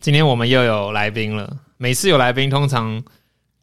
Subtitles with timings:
[0.00, 1.58] 今天我们又有来宾了。
[1.76, 3.02] 每次有来宾，通常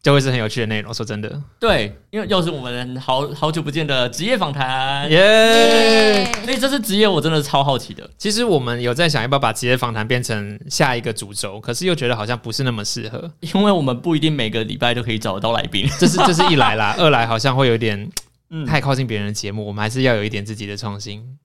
[0.04, 0.94] 就会是很有趣的内容。
[0.94, 6.32] 说真的，对，因为又是我们好好久不见的职业访谈，耶！
[6.44, 8.08] 所以这次职业我真的超好奇的。
[8.20, 15.90] 其实我们有在想要不要把职业访谈变成下一个主轴，可是又觉得好像不是那么适合，因为我们不一定每个礼拜都可以找得到来宾。
[16.00, 18.08] 这是这是一来啦， 二来好像会有点
[18.52, 21.38] 嗯，太靠近别人的节目，我们还是要有一点自己的创新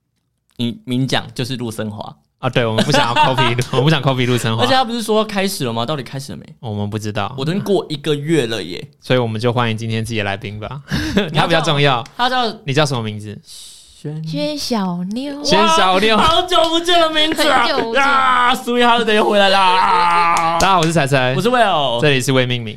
[0.58, 2.50] 你明讲就是陆森华，啊。
[2.50, 5.86] 对，我们不想要 copy，我们不想 copy 陆生华而且，他不是说开始了吗？
[5.86, 6.44] 到底开始了没？
[6.60, 8.86] 我们不知道，我都过一个月了耶。
[9.00, 10.82] 所以我们就欢迎今天自己的来宾吧，
[11.34, 12.04] 他比较重要。
[12.16, 13.38] 他叫你叫什么名字？
[14.02, 16.16] 轩薛小妞，薛小妞。
[16.16, 20.58] 好久不见的名字啊！Sweet Holiday 又回来啦！
[20.58, 22.76] 大家好，我是彩彩我，是 Will，这里是未命名。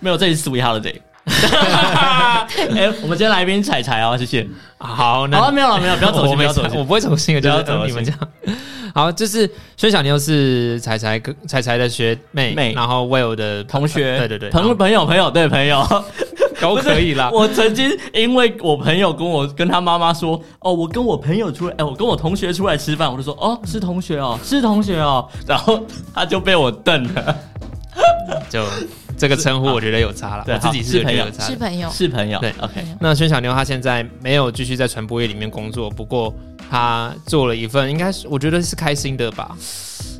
[0.00, 0.96] 没有，这里是 Sweet Holiday。
[2.74, 4.46] 哎，我们今天来宾彩彩哦，谢谢。
[4.78, 6.78] 好，那好了，没有了，没有，不要走心，不要走心。
[6.78, 8.18] 我不会走心的，就要走你们这样。
[8.94, 15.86] 好，就是薛小妞是彩彩跟彩彩的学妹，妹然后 Will 的同学，对对对，朋朋友朋友，对朋友
[16.60, 17.30] 都可以啦。
[17.32, 27.36] 我曾经因为我朋友跟我跟他妈妈说，哦，我跟我朋友出来，哎，我跟我同学出来吃饭，我就说，哦，是同学哦，是同学哦，然后他就被我瞪了，
[28.48, 28.64] 就
[29.20, 30.44] 这个称呼，我觉得有差了。
[30.48, 31.26] 我自己是朋友。
[31.38, 36.34] 是朋友，是朋友，对，OK，那轩小妞她现在没有继续在传播业里面工作，不过
[36.70, 39.54] 她做了一份，应该是我觉得是开心的吧。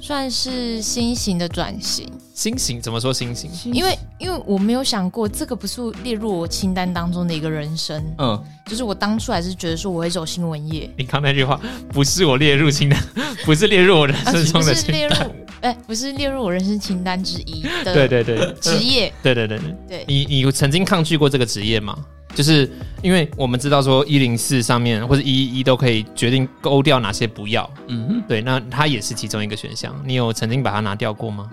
[0.03, 3.51] 算是新型的转型，新型怎么说新型？
[3.73, 11.59] 因为因为我没有想过这个不是列入我清单当中的一个人生，嗯，就是我当初还是觉得说我会走新闻业，你刚那句话
[11.91, 13.01] 不是我列入清单，
[13.47, 15.15] 不是列入我人生中不的是列入
[15.61, 18.55] 哎，不是列入我人生清单之一的 对对对。
[18.61, 19.77] 职业，对对对对。
[19.89, 21.97] 对，你你曾经抗拒过这个职业吗？
[22.35, 22.71] 就是
[23.03, 29.93] 因为我们知道说一零四上面或者一一一都可以决定勾掉哪些不要，嗯哼，对，那它也是其中一个选项。
[30.07, 31.51] 你有曾经把它拿掉过吗？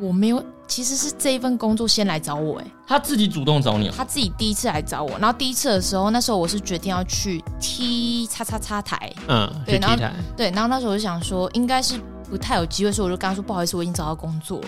[0.00, 11.96] 我没有，其实是这一份工作先来找我，哎，他自己主动找你哦，他自己第一次来找我，然后第一次的时候，那时候我是决定要去踢叉叉叉台，嗯，对然后 T 台，对，然后那时候我就想说，应该是
[12.30, 14.66] 不太有机会，所以我就跟他说不好意思，我已经找到工作了。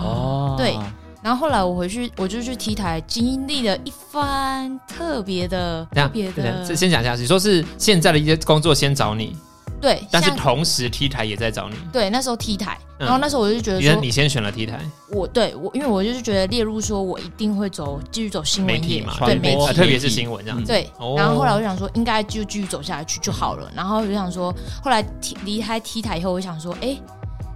[0.00, 0.78] 哦，对
[1.22, 9.36] 然后后来我回去，我就去 T 台，经历了一番特别的、特别的，先讲一下，你说是现在的一些工作先找你，
[9.80, 20.66] 对，但是同时 T 台也在找你，对那时候 T 台，嗯然后那时候我就觉得你说，你先选了 T 台，我对我，因为我就是觉得列入说我一定会走继续走新闻业嘛，对媒体呃特别是新闻这样子。
[20.66, 23.70] 对哦，然后后来我就想说，应该就继续走下去就好了。
[23.74, 26.96] 然后我就想说，后来 T 离开 T 台以后，我想说，哎，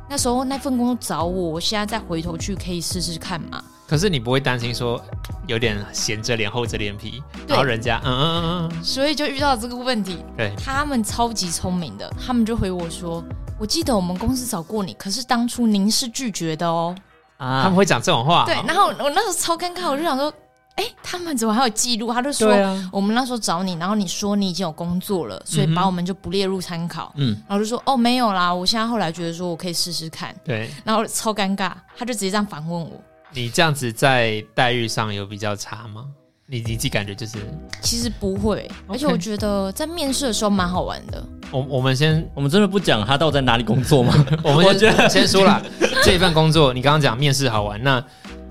[0.08, 3.62] 那时候那份工作找我，我现在再回头去可以试试看嘛。
[3.86, 5.02] 可是你不会担心说
[5.46, 13.22] 有点闲着脸厚着脸皮，然后人家嗯嗯嗯嗯，所以就遇到这个问题，对，他们超级聪明的，他们就回我说
[13.60, 16.96] ：“我记得我们公司找过你，可是当初您是拒绝的哦。
[17.36, 18.44] 啊他们，会讲这种话。
[18.46, 20.32] 对，然后我那时候超尴尬，我就想说
[20.76, 27.12] ：“哎，他们怎么还有记录？”他就说：“啊，我们那时候找你，然后你说你已经有工作了，所以把我们就不列入参考。
[27.16, 30.34] 嗯，然后就说：“哦，没有啦，我现在后来觉得说我可以试试看。
[30.42, 32.92] 对”然后超尴尬，他就直接这样反问我。
[33.34, 36.06] 你这样子在待遇上有比较差吗？
[36.46, 37.38] 你你自己感觉就是，
[37.80, 41.26] 其实不会，而且我觉得在面试的时候蛮好玩的。
[41.50, 44.12] 我我们先我们真的不讲他到底在哪里工作吗？
[44.44, 45.60] 我们先我觉得先说了
[46.04, 48.04] 这一份工作，你刚刚讲面试好玩，那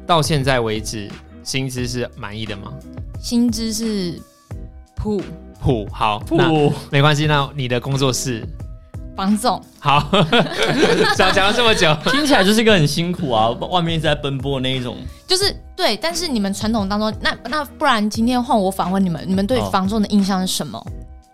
[0.05, 1.09] 到现在为止
[1.43, 2.73] 薪资是满意的吗？
[3.21, 4.19] 薪资是
[4.95, 5.21] 普
[5.61, 7.25] 普好，普，没关系。
[7.27, 8.43] 那你的工作是
[9.15, 10.09] 房总，好，
[11.15, 14.97] 讲讲了这么久， 听起来就是一个很辛苦啊，外面一直在奔波那一种。
[15.27, 20.83] 就是对，但是你们传统当中，那那不然今天换我访问你们，你们对哦房仲的印象是什么？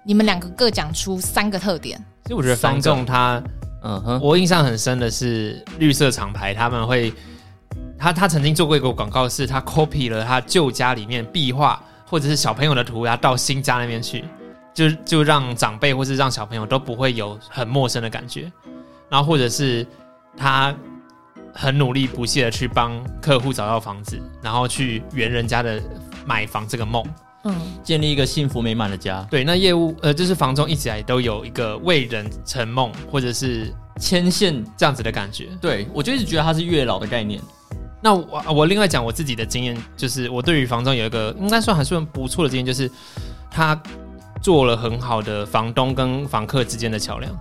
[0.03, 1.97] 你们两个各讲出三个特点。
[2.23, 3.41] 其实我觉得房仲他，
[3.83, 7.13] 嗯哼，我印象很深的是绿色厂牌，他们会，
[7.97, 14.25] 他他曾经做过一个广告，是他 copy 了他旧家里面壁画或者是小朋友的涂鸦到新家那边去，
[14.73, 18.51] 就就让长辈或是让小朋友都不会有很陌生的感觉，
[19.09, 19.85] 然后或者是
[20.37, 20.75] 他
[21.53, 25.81] 很努力不懈的去帮客户找到房子，然后去圆人家的
[26.25, 27.03] 买房这个梦。
[27.45, 34.61] 嗯，建立一个幸福美满的家，对，那业务呃，就是房仲一直以来都有一个为人成梦，或者是牵线。
[34.75, 35.47] 这样子的感觉。
[35.61, 37.41] 对我就一直觉得它是月老的概念。
[38.01, 42.91] 那我我另外讲我自己的经验，就是我对于房仲有一个应该算还算不错的经验，就是
[43.49, 43.81] 他
[44.41, 47.31] 做了很好的房东跟房客之间的桥梁。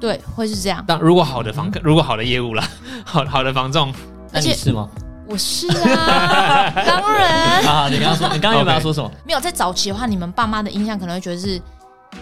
[0.00, 0.82] 对，会是这样。
[0.86, 2.66] 但如果好的房客，如果好的业务啦，
[3.04, 3.92] 好 好的房仲，
[4.32, 4.88] 那而且你是吗？
[5.26, 9.10] 我是啊， 当然啊，你刚刚说，你刚刚有没有要说什么？
[9.24, 9.38] 没有。
[9.38, 11.60] 在早期的话，你们爸妈的印象可能会觉得是，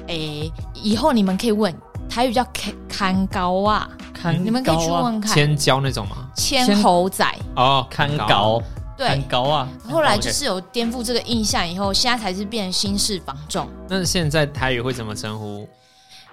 [0.09, 1.75] 诶、以后你们可以问
[2.11, 6.17] 台语叫看看高啊，看你们可以去问看千交那种吗？
[6.35, 7.25] 千猴仔。
[7.57, 8.61] 哦，看高
[8.99, 9.69] 高，对很，高啊。
[9.89, 13.69] 后来就是有颠覆这个印象以后，现在才是变成新式防重。
[13.89, 15.67] 那现在台语会怎么称呼？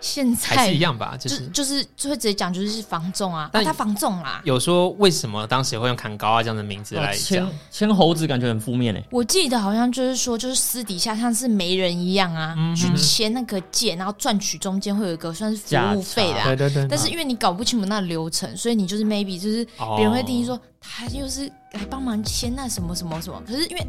[0.06, 4.40] 现还是一在样吧，就就是就是就会直接讲就是是防重啊，但啊，他防重啦。
[4.44, 7.48] 有说为什么当时会用砍高啊这样的名字哦来讲牵？
[7.72, 9.04] 牵猴子感觉很负面诶。
[9.10, 16.46] 我记得好像就是说，就是私底下像是媒人一样啊，嗯去签那个借，然后赚取中间会有一个算是服务费的、啊。
[16.46, 23.88] 对对对，但是因为你搞不清楚那个流程，所以你就是 maybe 就是哦别人会定义说他就是来帮忙签那什么什么什么，可是因为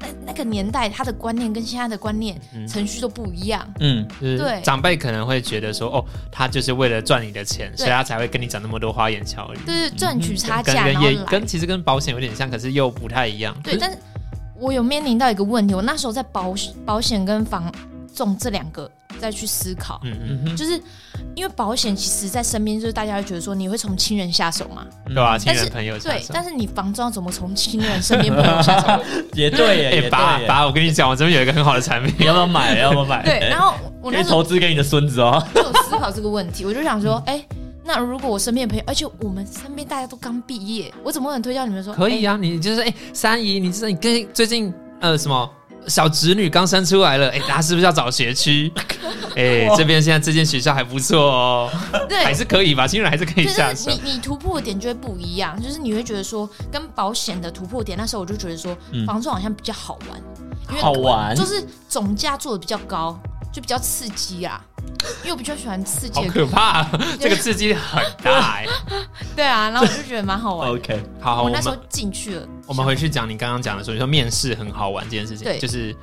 [0.00, 2.66] 那那个年代他的观念跟现在的观念、嗯。
[2.68, 9.58] 程序都不一样，嗯，就是对长辈可能会觉得说，哦，他就是为了赚你的钱，所以他才会跟你讲那么多花言巧语。
[9.66, 13.56] 就是赚取差价，也跟其实跟保险有点像，可是又不太一样。
[13.62, 13.98] 对，但是
[14.54, 16.54] 我有面临到一个问题，我那时候在保
[16.84, 17.72] 保险跟房
[18.14, 20.80] 仲这两个再去思考，嗯嗯，嗯哼，就是
[21.34, 25.36] 因为保险其实在身边，就是大家会觉得说你会从亲人下手嘛，对吧？
[25.36, 29.02] 亲但是人朋友下对，但是你房仲要怎么从亲人身边朋友下手？
[29.34, 30.10] 也对耶， 哎，也对耶。
[30.10, 32.78] 爸爸，我跟你讲，我这边有一个很好的产品你， 要不要买？
[32.78, 33.22] 要不要买？
[33.24, 35.44] 对，然后我可以那时候投资给你的孙子哦。
[35.54, 37.44] 就有思考这个问题，我就想说，哎、
[37.84, 41.96] 那如果我身边的朋友，而且我们身边大家都刚毕业，我怎么可能推销你们说啊？
[41.96, 45.50] 可以啊，你就是哎，三姨，你知道你跟最近呃什么？
[45.86, 48.72] 小侄女刚生出来了，哎，她是不是要找学区？
[49.36, 51.70] 哎，这边现在这间学校还不错哦，
[52.08, 52.86] 对还是可以吧？
[52.86, 54.12] 新人还是可以就下手是你。
[54.14, 60.20] 你突破点就会不一样，就是你会觉得说跟保险的突破点，那时候我就觉得说嗯房仲好像比较好玩，
[60.70, 63.18] 因为好玩就是总价做的比较高，
[63.52, 64.60] 就比较刺激啊。
[65.22, 66.82] 因为我比较喜欢刺激好，可怕，
[67.18, 68.66] 这个刺激很大哎。
[69.36, 70.70] 对啊，然后我就觉得蛮好玩。
[70.70, 75.94] OK，好好，我我那时候们进去了，我们回去讲你刚刚讲的时候，你说面试很好玩这件事情，对就是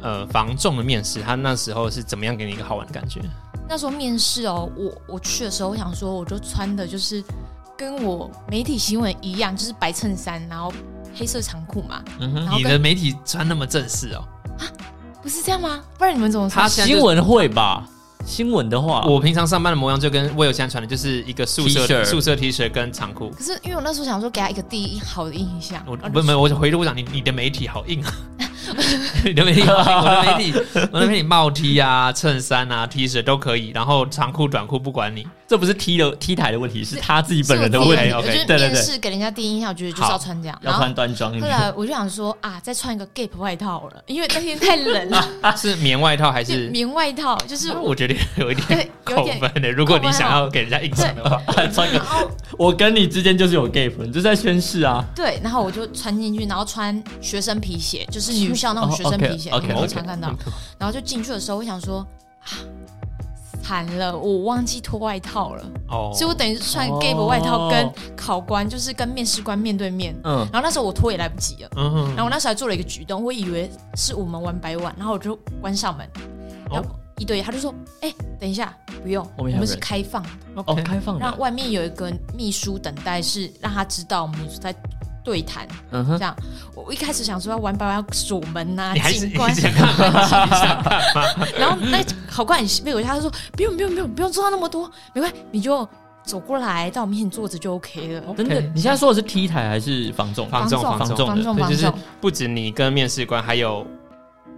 [0.00, 3.20] 呃防重的面试，他那时候是怎么样给你一个好玩的感觉？
[3.68, 7.22] 那时候面试哦，我我去的时候，我想说，我就穿的就是
[7.76, 10.72] 跟我媒体新闻一样，就是白衬衫，然后
[11.14, 14.24] 黑色长裤嘛，嗯哼，你的媒体穿那么正式哦，
[15.22, 15.80] 不是这样吗？
[15.98, 16.64] 不然你们怎么穿？
[16.64, 17.86] 他新闻会吧？
[18.24, 23.30] 新闻的话，我平常上班的模样就跟我有现在穿的，就是一个宿舍 T 恤宿舍 T 恤跟长裤。
[23.30, 28.12] 可是因为我那时候想说给他一个第一好的印象，我不不，我回头我讲你你的媒体好硬啊，
[29.24, 30.60] 你的媒体好硬， 我的媒体
[30.92, 35.26] 我的媒体帽 T 啊、衬衫啊、T 恤都可以，然后长裤短裤不管你。
[35.50, 38.04] 这不是 T 的 T 台的问题，是他自己本人的问题。
[38.04, 41.50] 己我对对面试给人家第一印象，我觉得就是要穿这样，要穿端庄一后点。
[41.50, 49.72] 来我就想说啊，再穿一个 Gap 外套了，因为那天太冷了， 是棉外套还是棉外套，就是我觉得有一点有扣点分的。
[49.72, 51.42] 如果你想要给人家印象的话，
[51.74, 52.00] 穿个
[52.56, 55.04] 我跟你之间就是有 gap，你就在宣誓啊。
[55.16, 60.32] 对，然后我就穿进去，然后穿学生皮鞋，就是女校那种学生皮鞋，哦，OK，OK，你们常看到。
[60.78, 62.06] 然后就进去的时候，我想说
[62.44, 62.54] 啊，
[63.70, 70.12] 惨了，我忘记脱外套了，哦，所以我等于是穿哦 Gap 外套跟考官，就是跟面试官面对面。
[70.24, 72.08] 嗯，然后那时候我脱也来不及了，嗯哼。
[72.08, 76.04] 然后我那时候还做了一个举动，我以为是我们玩白玩，然后我就关上门，
[76.68, 76.88] 然后
[77.18, 77.72] 一对他就说
[78.02, 80.28] ：“哎、等一下，不用，我们是开放的，
[80.66, 84.74] 哦开放的，让外面有一个秘书等待，是让他知道我们在
[85.22, 85.66] 对谈。
[85.90, 86.34] 嗯哼这，样，
[86.74, 89.52] 我我一开始想说要玩白玩要锁门呐、你还是警官？
[91.58, 95.86] 然后那考官很被我他就说不用不用不用不用做到那么多，没关系，你就
[96.22, 98.22] 走过来到我面前坐着就 OK 了。
[98.36, 100.48] 真的，你现在说的是 T 台还是防重？
[100.48, 103.86] 防重防防重防重对，就是防重，不止你跟面试官，还有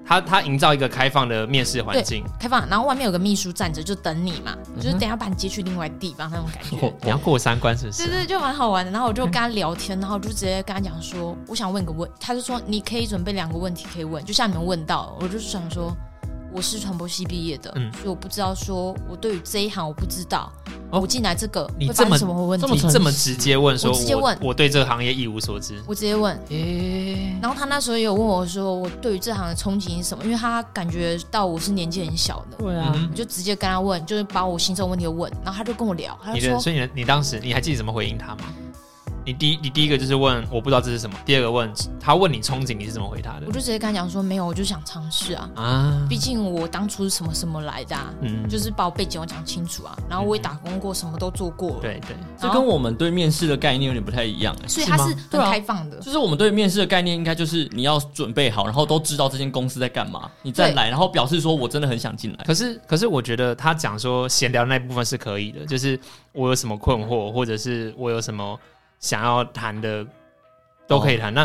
[0.05, 2.25] 他他营造一个开放的面试环境。
[2.39, 6.95] 开放，然后外面有个秘书站着就等你嘛，嗯就是等下把你接去另外地方那种感觉。
[7.03, 8.07] 你要过三关是不是？
[8.07, 8.91] 对对，就蛮好玩的。
[8.91, 15.97] 然后我就跟他聊天，然后我就直接跟他讲说，我想问个问，他就说你可以准备两个问题可以问，就像你们问到，我就想说
[16.53, 20.53] 我是传播系毕业的，嗯所以我不知道说我对于这一行我不知道，
[20.91, 22.67] 哦我进来这个你这么会发生什么问题？
[22.67, 25.83] 这么诚你这么直接问说，我直接问我对这个行业一无所知。
[25.87, 30.25] 我直接问，诶，然后他那时候也有问我说，我对于这行的憧憬是什么？
[30.25, 38.45] 因为他感觉到我是年纪很小的，对嗯我就直接跟他问，就是把我心中问题都问，然后他就跟我聊，他你说所以你的你当时你还记得怎么回应他吗？
[39.25, 43.47] 你第一你第一个就是问我不知道这是什么，第二个问他问你憧憬，你是怎么回答的。
[43.47, 43.53] 我？
[43.53, 48.49] 就直接跟他讲说，没有，我就想尝试啊，啊，毕竟我当初是什么什么来的、啊，嗯。
[48.49, 55.99] 就是把我背景我讲清楚啊，然后我也打工过，什么都做过了，对对，这跟我们对面试的概念有点不太一样所以他是很开放的。
[56.01, 62.45] 就是我们对面试的概念，应该就是你要准备好，然后都知道这间公司在干嘛，你再来，然后表示说我真的很想进来。
[62.45, 65.99] 可是可是我觉得他讲说闲聊那部分是可以的，就是
[66.33, 68.59] 我有什么困惑，或者是我有什么
[69.03, 70.07] 想要谈的
[70.89, 71.35] 都可以谈。
[71.35, 71.43] 那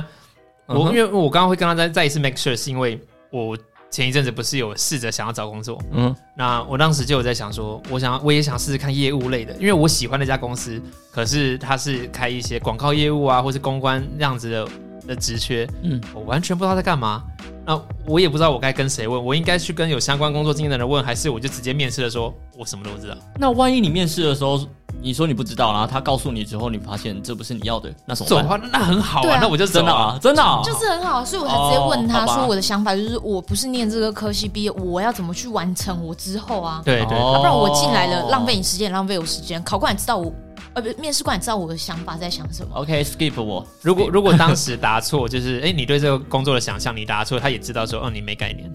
[0.67, 2.97] 我、嗯因为我刚刚会跟他再再一次 make sure，是因为
[3.29, 3.57] 我
[3.89, 14.67] 前一阵子不是有试着想要找工作，嗯那我当时就有在想说，我想我也想试试看业务类的，因为我喜欢那家公司，可是它是开一些广告业务啊，或是公关这样子的
[15.07, 17.23] 的职缺，嗯，我完全不知道在干嘛。
[17.65, 23.17] 那我也不知道我该跟谁问，我应该去跟有相关工作经验的人问，还是我就直接面试的时候，我什么都不知道。
[23.37, 24.65] 那万一你面试的时候，
[25.01, 28.29] 你说你不知道，然后他告诉你之后，你发现这不是你要的，那怎么办？
[28.29, 36.81] 走的话，那很好啊，啊那我就真的啊，真的啊，就是很好，所以我才直接问他说我的想法就是我不是念这个科系毕业，我要怎么去完成我之后啊？
[36.83, 39.63] 对对，哦要不然我进来了，浪费你时间，浪费我时间。
[39.63, 40.33] 考官也知道我，
[40.73, 42.75] 呃，不，面试官也知道我的想法在想什么。
[42.75, 43.65] OK，skip 我。
[43.81, 48.71] 如果如果当时答错，就是哎、你对这个工作的想象你答错，他也知道说，哦，你没概念，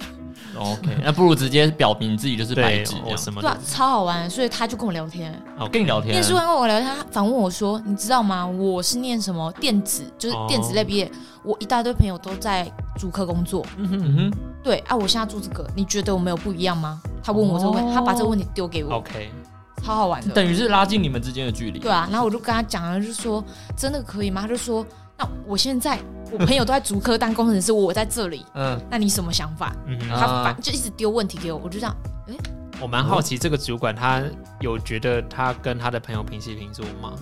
[0.62, 3.08] OK，那不如直接表明自己就是白对纸这样。
[3.10, 5.32] 我什么都对啊，超好玩，所以他就跟我聊天。
[5.58, 8.46] 哦跟你聊天面试官跟我聊天，他反问我说：“你知道吗？
[8.46, 11.10] 我是念什么电子，就是电子类毕业。
[11.42, 13.66] 我一大堆朋友都在主科工作。
[13.76, 19.30] 嗯哼哼，对啊，我现在做这个，你觉得我们有不一样吗？”他问我这个问，哦他把这个问题丢给我，OK，
[19.84, 20.34] 超好玩的。
[20.34, 21.78] 等于是拉近你们之间的距离。
[21.78, 23.42] 对啊，然后我就跟他讲了，就说
[23.76, 24.42] 真的可以吗？
[24.42, 24.84] 他就说，
[25.16, 25.98] 那我现在
[26.32, 29.74] 我朋友都在竹科当工程师，我在这里，嗯，那你什么想法？
[29.86, 31.94] 嗯哼，他啊反就一直丢问题给我，我就这样，
[32.80, 34.22] 我蛮好奇这个主管他
[34.60, 37.12] 有觉得他跟他的朋友平起平坐吗？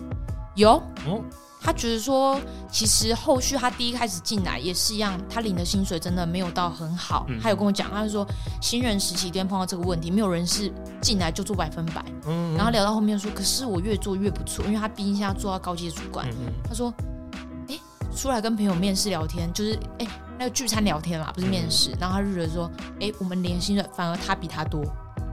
[0.55, 0.83] 有。
[1.07, 1.23] 嗯，
[1.61, 2.41] 他觉得说，
[2.71, 7.27] 其实后续他第一开始进来也是一样，他领的薪水真的没有到很好。
[7.29, 8.27] 嗯他有跟我讲，他就说
[8.63, 12.03] 新人时期一定碰到这个问题，没有人是进来就做百分百。
[12.27, 16.27] 嗯然后聊到后面说，可是我越做越不错，因为他毕竟现在做到高阶主管。
[16.31, 17.05] 嗯嗯他说：“哎、
[18.21, 20.07] 出来跟朋友面试聊天，就是哎、
[20.39, 21.91] 那个聚餐聊天嘛，不是面试。
[21.99, 24.85] 然后他就觉得说：哎、我们年薪的反而他比他多。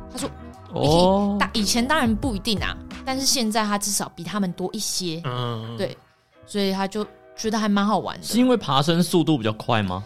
[0.09, 0.29] 他说：
[0.71, 5.97] 哦，大以前当然不一定啊，但是现在他至少比他们多一些，嗯，对
[6.45, 8.23] 所以他就觉得还蛮好玩的。
[8.23, 10.01] 是因为爬升速度比较快吗？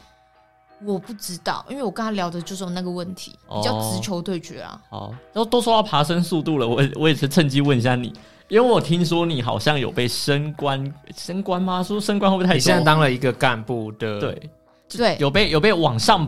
[0.86, 4.82] 我不知道，因为我跟他聊的就是那个问题，哦比较直球对决啊。
[4.90, 8.14] 好，都都说到爬升速度了，我我也是趁机问一下你，
[8.48, 11.84] 因为我听说你好像有被升官，升官吗？
[11.84, 14.50] 说升官会不会太你现在当了一个干部的，，对
[14.90, 16.28] 对，有被有被往上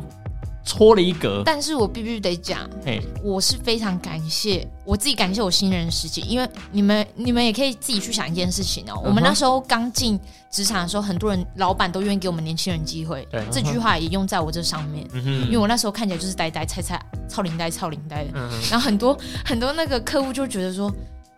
[0.66, 9.02] 戳了一格，但是我必须得讲，哎，我是非常感谢我自己，感谢我新人时期，因为你们你们也可以自己去想一件事情哦。
[9.04, 15.08] 我们那时候刚进职场的时候，很多人老板都愿意给我们年轻人机会，对这句话也用在我这上面。
[15.14, 20.90] 嗯因为，我那时候看起来就是呆呆、菜菜、操领带、操领带的，嗯，然后很多很多那个客户就觉得说，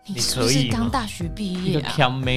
[0.08, 1.94] 你你是不是刚大学毕业啊？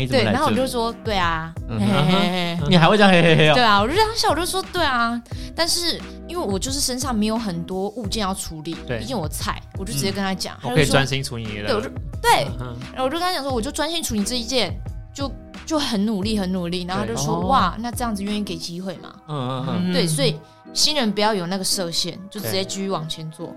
[0.08, 0.46] 对，然后？
[0.46, 2.68] 我就说，对啊，嗯嘿嘿嘿嘿。
[2.68, 3.54] 你还会这样嘿嘿嘿哦？
[3.54, 5.20] 对啊，我就这样笑，我就说对啊，
[5.54, 8.98] 但是因为我就是身上没有很多物件要处理，对。
[8.98, 11.90] 毕竟我菜，我就直接跟他讲，他就说我可以专心处理你对，我就，
[12.22, 12.46] 对，
[12.92, 14.74] 然后我就跟他讲说，我就专心处理这一件，
[15.12, 15.30] 就
[15.66, 17.46] 就很努力，很努力，然后他就说、哦。
[17.48, 19.12] 哇，那这样子愿意给机会嘛？
[19.28, 20.40] 嗯嗯嗯，对，所以
[20.72, 22.64] 新人不要有那个设限，就直接对。
[22.64, 23.54] 继续往前做。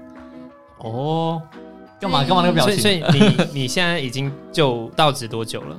[0.79, 1.41] 哦，
[2.01, 2.91] 干嘛干嘛那个表所以所？
[2.91, 5.77] 以你 你现在已经就到职多久了？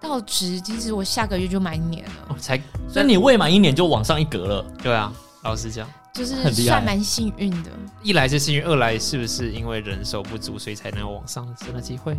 [0.00, 2.56] 到职，其实我下个月就满一年了，哦，才
[2.88, 5.12] 所以你未满一年就往上一格了，对啊，
[5.42, 7.70] 老实讲，就是很厉害算蛮幸运的。
[8.02, 12.16] 一来是幸运，二来是不是因为人手不足，所以才能有往上升的机会？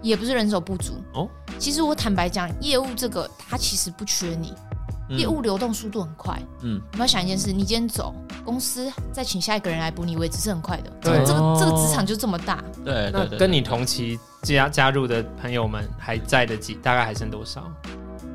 [0.00, 1.28] 也不是人手不足哦。
[1.58, 4.77] 其实我坦白讲，业务这个它其实不缺你，嗯
[5.08, 6.40] 业务流动速度很快。
[6.62, 10.92] 嗯，你要想一件事，你今天走，公司再请下一个人来补你位置是很快的。
[11.00, 17.64] 这对个这个这个哦职场就这么大，对对对，跟你同期加加入的朋友们还在的几，大概还剩多少？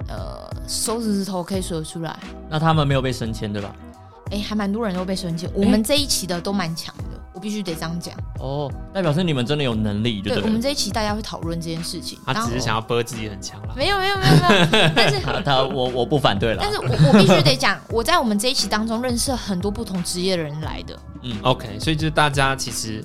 [0.08, 2.20] 呃，手指头可以数得出来。
[2.50, 3.76] 那他们没有被升迁对吧？
[4.32, 7.04] 哎，还蛮多人都被升迁，我们这一期的都蛮强的，
[7.34, 8.14] 我必须得这样讲。
[8.40, 10.44] 哦，代表是你们真的有能力，就对对。
[10.44, 13.74] 我们这一期大家会讨论这件事情，他只是想要播自己很强了。
[13.76, 23.04] 没有没有没有没有， 但是他他我我不反对了但，是我我必须得讲，我在我们这一期当中认识了很多不同职业的人来的，嗯，OK，所以就是大家其实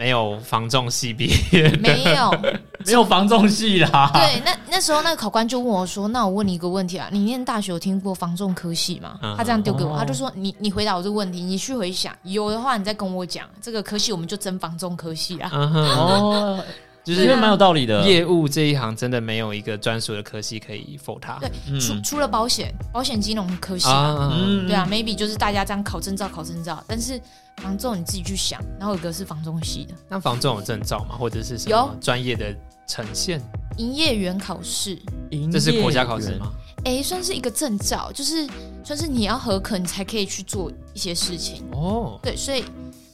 [0.00, 2.34] 没有防重系毕业，没有。
[2.86, 4.10] 没有防重系啦。
[4.14, 15.50] 对，那那时候那个考官就问我说：“那我问你一个问题啊，你念大学有听过防重科系吗？”嗯他这样丢给我，哦他就说：“你你回答我这个问题，你去回想，有的话你再跟我讲，这个科系我们就真防重科系啊。
[15.52, 16.64] 嗯哼，哦，
[17.04, 18.00] 就是因为蛮有道理的。
[18.08, 21.38] 业务这一行真的没有一个专属的科系可以否它。
[21.40, 27.20] 对嗯除除了保险，保险金融科系嘛，啊，嗯对啊，maybe 就是大家这样考证照考证照，但是
[27.60, 31.16] 防重你自己去想，然后有一个是房仲系的那房仲有证照吗？
[31.16, 32.54] 或者是什么有专业的
[32.86, 33.40] 呈现？
[33.76, 34.98] 营业员考试，
[35.30, 36.08] 营这是国家业员？
[36.08, 36.52] 考试吗？
[36.84, 38.48] 哎，算是一个证照，就是
[38.82, 41.62] 算是你要合格，你才可以去做一些事情。
[41.72, 42.64] 哦，对，所以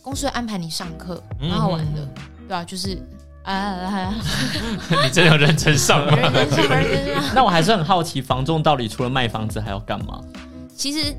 [0.00, 2.08] 公司会安排你上课，嗯蛮好玩的，
[2.48, 2.96] 对啊，就是
[3.42, 4.14] 啊啊，
[5.04, 6.16] 你真的有认真上吗？
[6.30, 7.34] 认真上人人上。
[7.34, 10.20] 那我还是很好奇，房仲到底除了卖房子还要干嘛？
[10.76, 11.12] 其实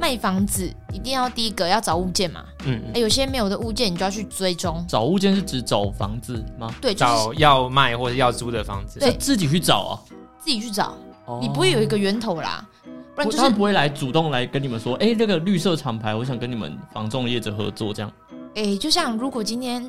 [0.00, 4.84] 卖房子一定要第一个要找物件嘛，嗯，哎，有些没有的物件你就要去追踪。
[4.88, 6.72] 找物件是指找房子吗？
[6.80, 8.98] 对，就是找要卖或者要租的房子。
[9.00, 9.92] 对自己去找啊？
[10.38, 10.96] 自己去找，
[11.26, 12.66] 哦你不会有一个源头啦，
[13.14, 18.10] 不然就是不会来主动来跟你们说，哎、那个绿色厂牌，我想跟你们房仲业者合作，这样。
[18.54, 19.88] 哎，就像如果今天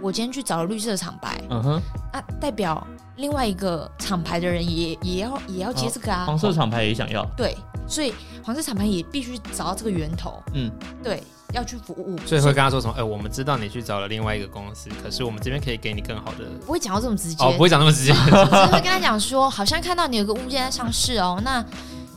[0.00, 7.22] 我今天去找了绿色厂牌，嗯哼，啊，代表另外一个厂牌的人也也要也要接这个啊，黄色厂牌也想要。
[7.36, 7.54] 对，
[7.90, 10.70] 所以黄色厂牌也必须找到这个源头，嗯，
[11.02, 12.94] 对，要去服务，所以会跟他说什么？
[12.96, 16.44] 哎、我们知道你去找了另外一个公司，可是我们这边可以给你更好的。
[16.64, 18.12] 不会讲到这么直接，哦，不会讲那么直接。
[18.12, 21.64] 只是会跟他讲说，好像看到你有个物件在上市哦，那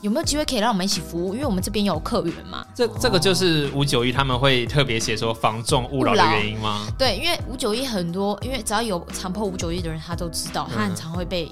[0.02, 1.34] 有没有机会可以让我们一起服务？
[1.34, 2.64] 因为我们这边有客源嘛。
[2.76, 6.86] 这这个就是五九一他们会特别写说防重勿扰的原因吗？
[7.00, 11.52] 对，因为五九一很多，因为只要有强迫五九一的人，他都知道，他很常会被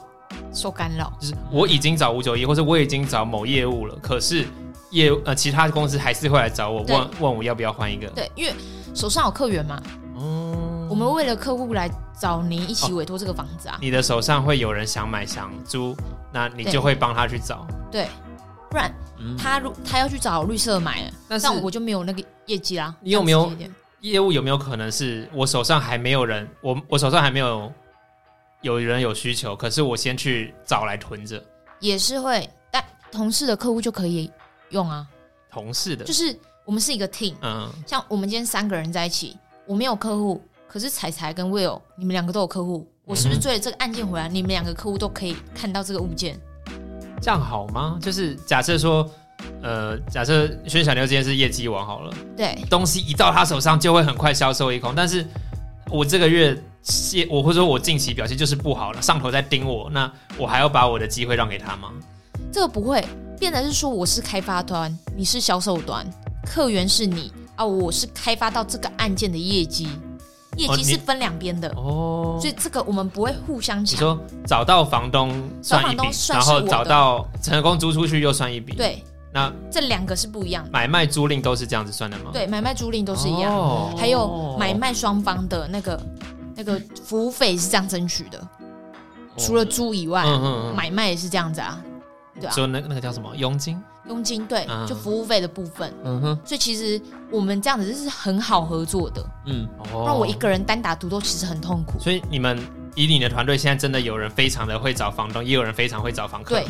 [0.54, 1.12] 受干扰。
[1.20, 4.46] 就是我已经找五九一，或者我已经找某业务了，可是
[4.92, 8.08] 业呃其他公司还是会来找我对问问我要不要换一个。
[8.10, 8.54] 对，因为
[8.94, 9.82] 手上有客源嘛，
[10.16, 15.96] 哦，我们为了客户来找您一起委托这个房子啊，你的手上会有人想买想租，
[16.34, 17.66] 那你对就会帮他去找。
[17.90, 18.08] 对，
[18.70, 22.94] 不然嗯他如他要去找绿色买了，但是那我就没有那个业绩啦。
[23.02, 27.72] 你有没有这样直接一点业务有没有可能是我手上还没有人，我我手上还没有
[28.62, 31.44] 有人有需求，可是我先去找来囤着。
[31.80, 34.32] 也是会，但同事的客户就可以
[34.70, 35.08] 用啊，
[35.52, 36.06] 同事的？
[36.06, 46.40] 就，是我们是一个 team，嗯，像我们今天三个人在一起，我没有客户，可是彩彩跟 Will 你们两个都有客户，我是不是追了这个案件回来，你们两个客户都可以看到这个物件？
[47.20, 47.98] 这样好吗？
[48.00, 49.10] 就是假设说，
[49.64, 55.26] 呃，假设宣小牛今天是业绩王好了，对，东西一到他手上就会很快销售一空，但是
[55.90, 56.56] 我这个月
[57.14, 61.90] 业，我或者说我近期表现就是不好了，上头在盯我，那我还要把我的机会让给他吗？
[62.52, 63.04] 这个不会
[63.40, 66.06] 变得是说我是开发端，你是销售端，
[66.46, 69.88] 客源是你啊，我是开发到这个案件的业绩，
[70.58, 73.96] 业绩是分两边的，哦所以这个我们不会互相抢。
[73.96, 80.72] 你说找到房东算一笔然后找到成功租出去又算一笔，，对，那这两个是不一样的。
[80.72, 86.02] 买卖租赁都是这样子算的吗？，对，买卖租赁都是一样，哦还有买卖双方的那个
[86.56, 88.48] 那个服务费是这样争取的，
[89.38, 91.82] 除了租以外，嗯嗯嗯，买卖也是这样子啊，
[92.40, 93.82] 对啊，说那那个叫什么佣金？
[94.08, 95.94] 佣金对，嗯就服务费的部分。
[96.04, 102.00] 嗯哼，所以其实我们这样子是很好合作的，嗯，哦让我一个人单打独斗其实很痛苦。
[102.00, 102.60] 所以你们
[102.96, 106.56] 以你的团队现在真的有人非常的会找房东，也有人非常会找房客。
[106.56, 106.68] 对，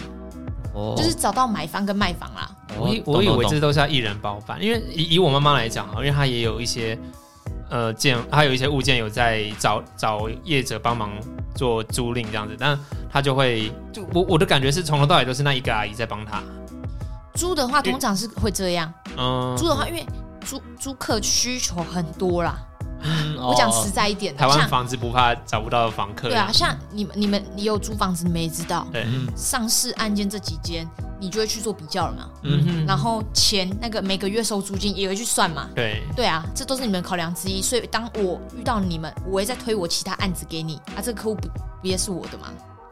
[0.74, 2.52] 哦就是找到买方跟卖方啦。
[2.78, 7.00] 我以我以为这都是要一人包办，因为以以我妈妈来讲哈，因为她也有一些
[7.72, 11.12] 呃建还有一些物件有在找找业者帮忙
[11.56, 12.78] 做租赁这样子，但
[13.10, 16.44] 他就会就我我的感觉是从头到尾都是那一个阿姨在帮他。
[17.34, 20.06] 租的话通常是会这样，嗯，租的话因为
[20.46, 22.60] 租租客需求很多啦。
[23.04, 26.30] 嗯我讲实在一点的，台湾像房子不怕找不到房客。
[26.30, 30.88] 对啊，像你们你们你有租房子，你们也知道，对，嗯上市案件这几间，
[31.20, 32.30] 你就会去做比较了嘛。
[32.44, 35.68] 嗯哼，然后钱那个每个月收租金也会去算嘛。
[35.74, 37.62] 对，对啊，这都是你们的考量之一。
[37.62, 41.48] 所以当我遇到你们，我会再推我其他案子给你啊，这个客户不
[41.82, 42.48] 不也是我的吗？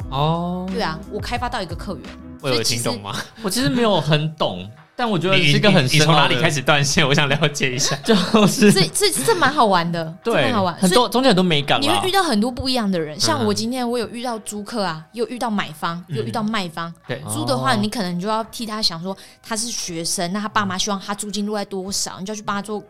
[0.10, 2.04] 哦，对啊，我开发到一个客源，
[2.42, 3.16] 我有听懂吗？
[3.44, 4.68] 我其实没有很懂，
[5.00, 6.50] 但我觉得你是一个很你从哪里开？
[6.52, 7.08] 始断线？
[7.08, 7.96] 我想了解一下。
[8.04, 8.14] 就
[8.46, 12.12] 是这这这蛮好玩的，这对蛮好玩，很多中间很多美感你会遇。
[12.12, 13.18] 到很多不一样的人。
[13.18, 16.94] 像嗯我今天我有遇到租客啊，也有遇到买方，也有遇到卖方。
[17.08, 22.84] 对，租的话，哦你可能就要替他想说，他是学生，那他爸妈希望他租金落在多少，你就要去帮他做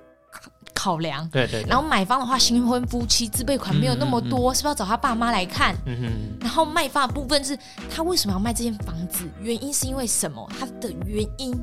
[0.80, 1.28] 考考量。
[1.30, 1.70] 对对，对。
[1.70, 5.76] 然后买方的话，新婚夫妻自备款没有那么多，是不是要找他爸妈来看？
[5.86, 7.58] 嗯哼，然后卖方的部分是
[7.94, 10.50] 他为什么要卖这间房子，原因是因为什么？
[10.58, 11.54] 他的原因？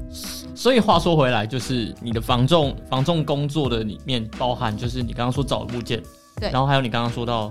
[0.55, 6.03] 所以话说回来，就是你的房仲房仲工作的里面包含，就是你刚刚说找物件，
[6.39, 6.51] 对。
[6.51, 7.51] 然后还有你刚刚说到，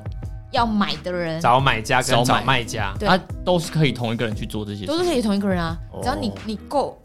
[0.51, 1.41] 要买的人。
[1.41, 4.85] 找买家跟找卖家，对啊，都是可以同一个人去做这些事。
[4.85, 4.97] 都。
[4.99, 5.99] 是可以同一个人啊，哦。
[6.01, 6.97] 只要你你够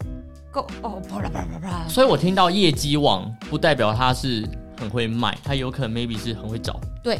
[0.51, 6.79] 够哦，啪啦啪啦啪啦，所以我听到业绩网，不代表他是很会卖，他有可能 maybe 是很会找。
[7.01, 7.19] 对。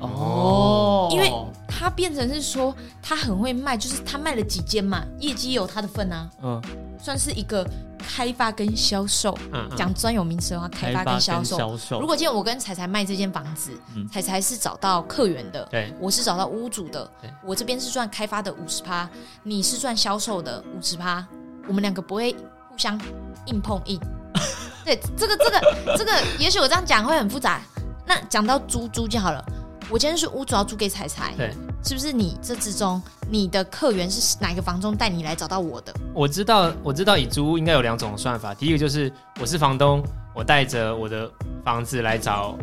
[0.00, 1.08] 哦。
[1.12, 1.30] 因为
[1.68, 6.60] 他变成是说他很会卖，就是他卖了几间嘛，业绩有他的份啊，嗯，
[7.00, 7.64] 算是一个
[7.98, 9.36] 开发跟销售。
[9.52, 9.76] 嗯，嗯。
[9.76, 11.56] 讲专有名词的话，开发跟销售。
[11.56, 12.00] 销售。
[12.00, 14.08] 如果今天我跟彩彩卖这间房子，嗯。
[14.08, 19.08] 彩彩是找到客源的，对，我是找到屋主的对，我这边是赚开发的五十趴，
[19.44, 21.24] 你是赚销售的五十趴，
[21.68, 22.34] 我们两个不会
[22.72, 22.98] 互相
[23.46, 24.00] 硬碰硬。
[24.82, 25.60] 对，这个这个
[25.96, 27.60] 这个，也许我这样讲会很复杂。
[28.04, 29.44] 那讲到租租就好了，
[29.88, 31.52] 我今天是屋主要租给彩彩，对，
[31.84, 35.94] 是不是你这之中你的客源是哪个房东带你来找到我的？
[36.12, 38.52] 我知道，我知道以租屋应该有两种算法。
[38.54, 40.02] 第一个就是我是房东，
[40.34, 41.30] 我带着我的
[41.64, 42.56] 房子来找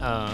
[0.00, 0.28] 呃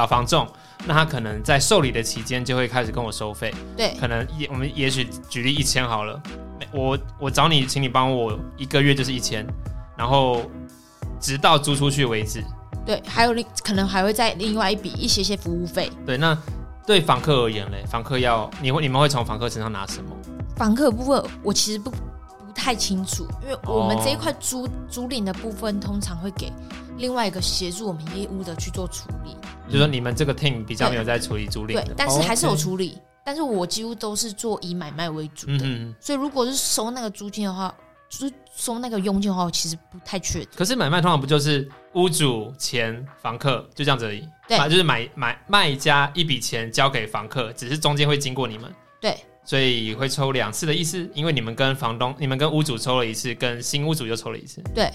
[0.00, 0.48] 找房仲，
[0.86, 6.18] 那他可能在受理的期间就会开始跟我收费，对可能也我们也许举例一千好了，
[6.72, 9.46] 我我找你，请你帮我一个月就是一千，
[9.94, 10.50] 然后
[11.20, 12.42] 直到租出去为止。
[12.86, 15.92] 对，还有另可能还会再另外一笔一些些服务费。
[16.06, 16.34] 对，那
[16.86, 20.16] 对房客而言嘞，房客要你会你们会从房客身上拿什么？
[20.56, 21.96] 房客的部分我其实不不
[22.60, 26.52] 太清楚，因为我们哦这一块租租赁的部分通常会给
[26.98, 29.34] 另外一个协助我们业务的去做处理。
[29.72, 32.98] 就说你们这个 team 比较没有在处理租赁对，，但是还是有处理。
[33.24, 35.94] 但是我几乎都是做以买卖为主的，嗯。
[36.00, 37.74] 所以如果是收那个租金的话，
[38.10, 40.48] 就是收那个佣金的话，我其实不太确定。
[40.54, 44.28] 可是买卖通常不就是屋主钱房客就这样子而已？
[44.46, 48.70] 对啊就是买买卖家一笔钱交给房客，只是中间会经过你们，
[49.00, 49.16] 对
[49.50, 51.10] 所以会抽两次的意思。
[51.12, 54.62] 因为你们跟房东、你们跟屋主抽了一次，跟新屋主又抽了一次。
[54.72, 54.88] 对，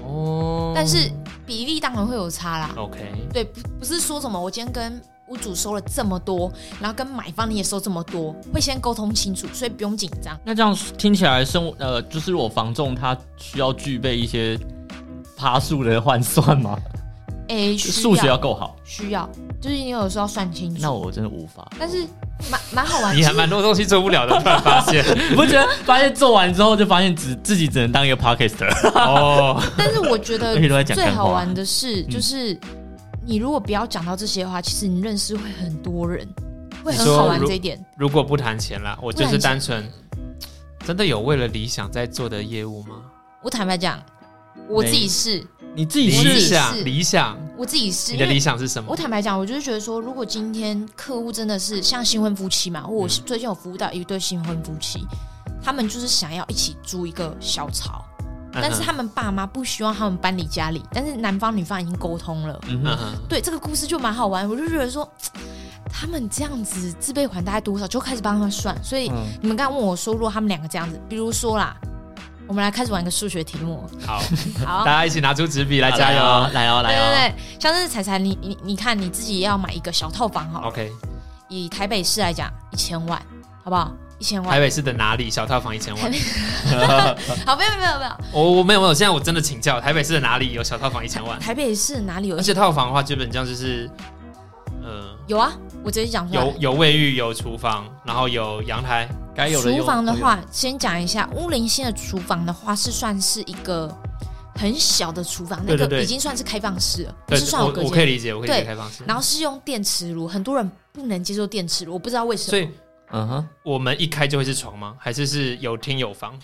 [0.00, 1.10] 哦但是
[1.44, 2.70] 比例当然会有差啦。
[2.76, 3.00] OK，
[3.32, 10.38] 对，不不是说什么我今天跟屋主收了这么多，然后跟买方你也收这么多，会先沟通清楚，所以不用紧张。
[10.44, 14.56] 那这样听起来生呃，就是我房仲他需要具备一些
[15.36, 16.78] 爬树的换算吗？
[17.48, 18.76] 诶，需数学要够好。
[18.84, 19.28] 需要，
[19.60, 20.80] 就是你有时候要算清楚。
[20.80, 21.66] 那我真的无法。
[21.78, 22.06] 但是
[22.50, 28.68] 蛮蛮好玩，你还蛮多东西做不了的，突然发现 你不觉得发现做完之后就发现只自己只能当一个 podcaster？
[28.94, 29.62] 哦。
[29.76, 30.54] 但是我觉得
[30.84, 32.58] 最好玩的是，嗯就是
[33.24, 36.26] 你如果不要讲到这些的话，其实你认识会很多人，
[36.84, 37.84] 会很好玩这一点。
[37.96, 39.88] 如果不谈钱啦，我就是单纯
[40.84, 42.96] 真的有为了理想在做的业务吗？
[43.42, 44.00] 我坦白讲，
[44.68, 45.44] 我自己是，
[45.76, 48.90] 你自己理想，理想，我自己是，你的理想是什么？
[48.90, 48.96] 我？
[48.96, 53.10] 坦白讲，我就是觉得说，如果今天客户真的是像新婚夫妻嘛，或我嗯。
[53.26, 55.06] 最近有服务到一对新婚夫妻，
[55.62, 58.02] 他们就是想要一起租一个小巢，
[58.54, 62.58] 但是他们爸妈不希望他们搬离家里，但是男方女方已经沟通了。
[62.68, 65.06] 嗯哼，嗯哼，对这个故事就蛮好玩，我就觉得说，
[65.92, 68.74] 他们这样子自备款大概多少，就开始帮他们算。
[68.82, 69.26] 所以嗯。
[69.42, 71.76] 你们刚刚问我说，如果他们两个这样子，比如说啦，
[72.48, 74.22] 我们来开始玩一个数学题目，好，
[74.64, 74.92] 好大。
[74.92, 77.10] 家一起拿出纸笔来加油哦，来哦，对来哦。
[77.10, 80.90] 对对，像是彩彩，你你你看你自己要买一个小套房好了，OK，
[81.48, 83.20] 以台北市来讲，一千万，
[83.64, 83.92] 好不好？
[84.18, 84.60] 一千万台。
[84.60, 85.28] 北市的哪里？
[85.28, 86.02] 小套房一千万。
[87.44, 91.38] 好，没有没有没有，我我没有没有，现在我真的请教，台北市的哪里有小套房一千万？
[91.40, 92.42] 台北市哪里有而？
[92.42, 94.15] 且套房的话，基本上就是，呃，
[95.26, 96.54] 有啊，我直接讲出来有。
[96.58, 99.08] 有卫浴，有厨房，然后有阳台。
[99.34, 103.92] 该有的有厨房的，话，先讲一下，乌林县的厨房的话是算是一个
[104.54, 107.90] 很小的厨房，那个已经算是开放式了，不对是，算有我隔间。
[107.90, 109.04] 我可以理解，我可以理解开放式。
[109.04, 112.50] 然后是用电磁炉，很多人不能接受电磁炉，我不知道为什么。
[112.50, 112.70] 所以
[113.10, 114.94] 嗯哼，我们一开就会是床吗？
[114.98, 116.38] 还是是有厅有房？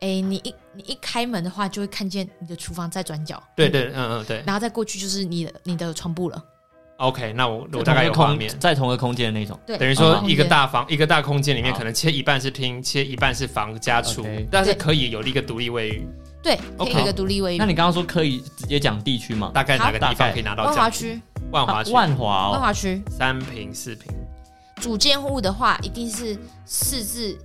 [0.00, 4.42] 哎，你一你一开门的话，就会看见你的厨房在转角，对对，嗯嗯对。
[4.44, 6.42] 然后再过去就是你的你的床铺了。
[6.98, 8.58] OK，那我我大概有同一个空画面。
[8.60, 9.58] 在同一个空间的那种。
[9.66, 16.06] 对，等于说一个大房一个大空间里面，可能切一半是厅，切一半是房加厨但是可以有一个独立卫浴。
[16.42, 17.64] 对，可以一个独立卫浴那。
[17.64, 19.50] 你刚刚说可以直接讲地区吗？
[19.52, 20.74] 大概哪个地方可以拿到万？
[20.74, 24.12] 华区，万华区，万华哦，万华区三平四平。
[24.76, 27.38] 主建物的话，一定是四至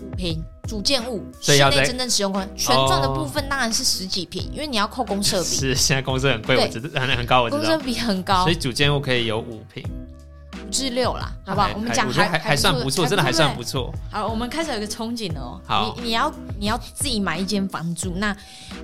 [0.00, 0.42] 五平。
[0.66, 7.62] 主建物所以要在室内真正使用空间，权状的部分当然是十几平，因为你要扣公设比， 是现在公司很贵，对我知道很很高，我知道。
[7.62, 9.84] 公设比很高所以，主建物可以有五平，
[10.66, 11.68] 五至六啦，好不好？
[11.74, 13.92] 我们讲还还还算不错，真的还算不错。
[14.10, 15.60] 好，我们开始有一个憧憬了哦。
[15.66, 18.34] 好你你要你要自己买一间房住，那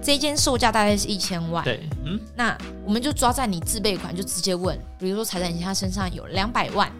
[0.02, 1.64] 这一间售价大概是一千万。
[1.64, 6.92] 对，嗯，那我们就抓在你自备款，就直接问，比如说财产你他身上有两百万，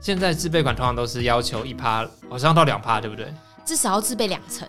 [0.00, 3.32] 现在自备款通常都是要求一趴，好像到两趴，对不对？
[3.64, 4.68] 至少要自备两层。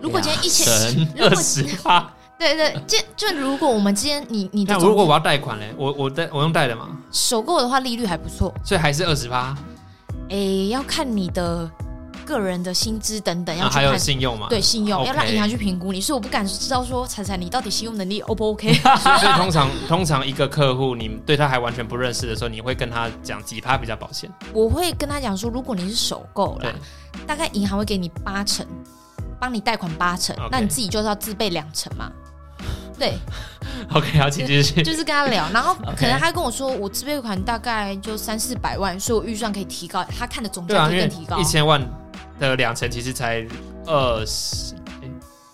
[0.00, 2.12] 如果今天一千，神如果二十八。
[2.38, 8.52] 对对，就就如果我们今天你你的那如果我要贷款嘞，我我贷我用贷的嘛，首购的话，利率还不错。
[8.62, 9.56] 所以还是二十趴，
[10.28, 11.70] 诶，要看你的
[12.26, 13.96] 个人的薪资等等，要啊还有。
[13.96, 14.48] 信用嘛。
[14.50, 18.74] 对信用要让银行去评估你，所以我不敢知道说彩彩你到底信用能力 O 不 OK？
[18.74, 24.30] 所 以所以通常通常一个客户你对他还完全不认识的时候，你会跟他讲几趴比较保险。
[24.52, 26.76] 我会跟他讲说，如果你是首购对啦，
[27.26, 28.66] 大概银行会给你八成，
[29.40, 32.10] 帮你贷款八成那你自己就是要自备两成嘛。
[32.98, 33.18] 对，
[33.92, 34.82] OK，好，请继续。
[34.82, 41.80] 就是跟他聊，然后 可能他跟我说，我自备款大概就三四百万，所以我预算可以提高，他看的总价可以更提高一，千万
[42.40, 43.46] 的两成其实才
[43.86, 44.74] 二十，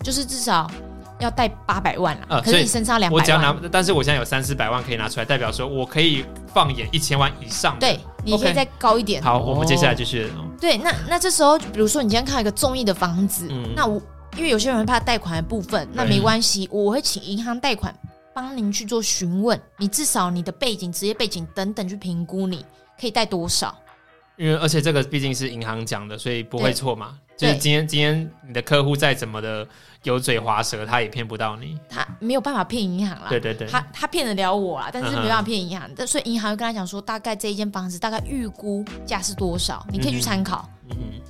[0.03, 0.71] 就是至少
[1.19, 7.77] 要贷八百万啦，可是你身上两百我只要，拿，但是我现在有三四百万可以拿出来，代表说我可以放眼一千万以上。
[7.79, 9.23] 对，你可以再高一点。
[9.23, 10.31] 好，我们接下来继续。
[10.61, 14.01] 对，那那这时候，比如说你今天看到一个中意的房子，嗯那我
[14.37, 17.95] 因为有些人会怕贷款的部分，那没关系，我会请银行贷款
[18.33, 22.65] 帮您去做询问，你至少你的背景、职业背景等等去评估你
[22.99, 23.75] 可以贷多少。
[24.37, 27.19] 因为而且这个毕竟是银行讲的，所以不会错嘛。
[27.37, 29.67] 就是今天今天你的客户再怎么的
[30.05, 31.79] 油嘴滑舌，他也骗不到你。
[31.89, 35.91] 他没有办法骗银行啦，对对对，他他骗得了我啦，但是没办法骗银行。
[35.95, 40.67] 但所以银行会跟他讲说，大概这一间房子大概预估价是多少，你可以去参考。
[40.69, 40.82] 嗯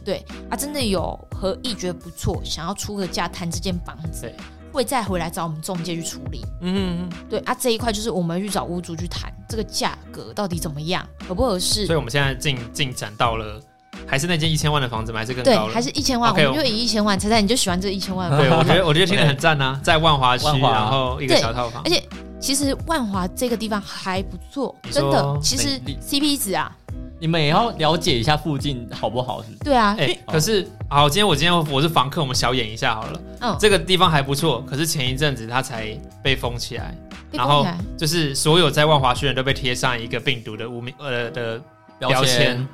[0.04, 4.34] 对啊，真的有合意觉得不错，想要出个价谈这间房子对，
[4.72, 6.44] 会再回来找我们中介去处理。
[6.60, 11.96] 嗯嗯对啊，这一块就是我们去找屋主去谈这个价格到底怎么样，合不合嗯，适所以。
[11.96, 13.60] 我们现在进进展到了，
[14.06, 15.20] 还是那间一千万的房子吗？
[15.20, 15.72] 还是更对高，了？
[15.72, 18.38] 还是一千万我们就以一千万，猜猜你就喜欢这一千万吗？
[18.38, 22.02] 对，我觉得 我觉得听得很赞啊，在万华区，然后一个小套房而，且
[22.40, 25.38] 其实万华这个地方还不错，真的。
[25.40, 26.74] 其实 CP 值啊，
[27.22, 29.58] 你们也要了解一下附近好不好，是不是？
[29.62, 33.20] 对啊，哎、可是好，今天我今天我是房客，我们小演一下好了。
[33.42, 36.92] 嗯，这个地方还不错，可是前一阵子它才被封起来，
[37.30, 37.64] 然后
[37.96, 41.62] 就是所有在万华区人都被贴上一个病毒的污名呃的
[42.00, 42.66] 标签，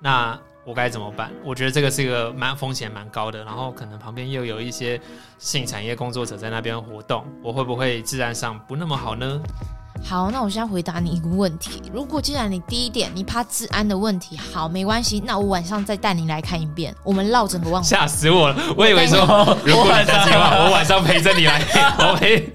[0.00, 1.30] 那我该怎么办？
[1.42, 5.00] 我觉得这个是一个蛮风险蛮高的，然后可能旁边又有一些
[5.38, 9.40] 性产业工作者在那边活动，我会不会治安上不那么好呢？
[10.06, 11.82] 好，那我现在回答你一个问题。
[11.92, 17.88] 如果既然你第一点你怕治安的问题，好，没关系，那我晚上再带你来看一遍，我们绕整个万华。
[17.88, 18.56] 吓死我了！
[18.76, 19.18] 我以为说，
[19.64, 21.60] 如果你担心的话，我晚上陪着你来，
[21.98, 22.52] 我陪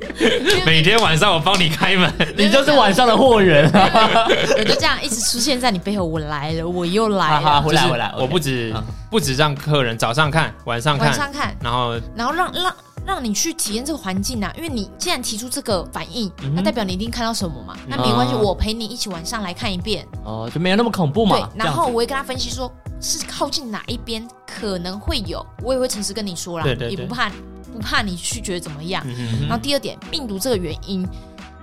[0.63, 2.13] 每天晚上我帮你开门。
[2.37, 4.27] 你就是晚上的货源啊！
[4.57, 7.63] 我就这样一直出现在你背后，我来了，我又来了。
[7.63, 12.71] 就是回来回来，我不止嗯不止让客人早上看，晚上看，晚上看，然后然后让让
[13.09, 17.75] 让你去体验这个环境啊，因为你既然提出这个反应，嗯那代表你一定看到什么嘛。
[17.87, 20.07] 那没关系，嗯我陪你一起晚上来看一遍。
[20.23, 27.31] 哦，就没有那么恐怖嘛对。，然后我会跟他分析说，是靠近哪一边可能会有，我也会诚实跟你说啦，对对对也不怕
[27.73, 29.03] 不怕你去觉得怎么样。
[29.41, 31.07] 然后第二点，病毒这个原因，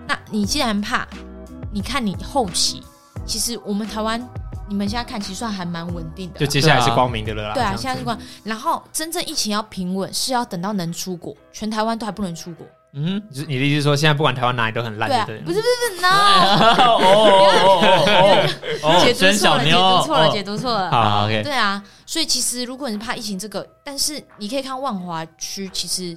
[0.06, 1.06] 那你既然怕，
[1.72, 2.82] 你看你后期，
[3.24, 4.20] 其实我们台湾，
[4.68, 6.38] 你们现在看其实算还蛮稳定的。
[6.40, 7.54] 就接下来是光明的了啦。
[7.54, 8.18] 对啊，现在是光。
[8.44, 12.66] 然后真正疫情要平稳，是要等到能出国，全台湾都还不能出国。
[12.98, 16.08] 嗯就是你的意思是说，现在不管台湾哪里都很烂，对不是不是不是，no，
[16.80, 18.48] 哦哦哦
[18.84, 20.90] 哦解读错了，解读错了，哦解读错了。
[20.90, 26.16] 好，OK，对啊，所以其实如果你怕疫情这个，但是你可以看万华区，其实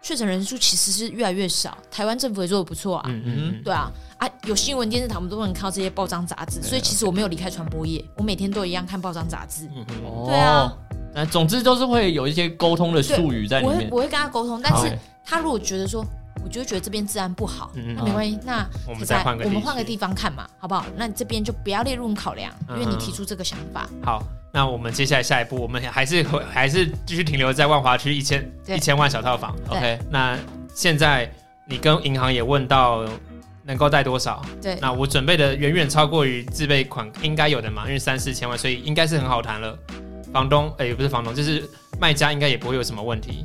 [0.00, 3.04] 确诊人数其实是越来越少，台湾政府也做的不错啊。
[3.08, 9.66] 嗯对啊，啊，有新闻电视台，我们都能看到这些报章杂志，所以其实我没有离开传播业，我每天都一样看报章杂志。
[9.76, 10.72] 嗯嗯哦对啊，
[11.14, 13.76] 那总之都是会有一些沟通的术语在里面。
[13.76, 16.04] 我会我会跟他沟通，但是他如果觉得说，
[16.48, 20.86] 我就会觉得这边治安不好，那没关系，那我们再再换个我们换个地方看嘛，好不好？
[20.96, 23.86] 那你这边就不要列入考量，因为你嗯提出这个想法。
[24.02, 29.54] 好，那我们接下来下一步，我们还是回还是继续停留在万华区一千对一千万小套房。
[29.68, 30.38] OK，那
[30.74, 31.30] 现在
[31.66, 33.04] 你跟银行也问到
[33.62, 34.42] 能够贷多少？
[34.62, 39.78] 对，那我准备的远远超过于自备款应该有的嘛，因为三四千万，所以应该是很好谈了。
[40.32, 41.68] 房东，哎、不是房东，就是
[42.00, 43.44] 卖家，应该也不会有什么问题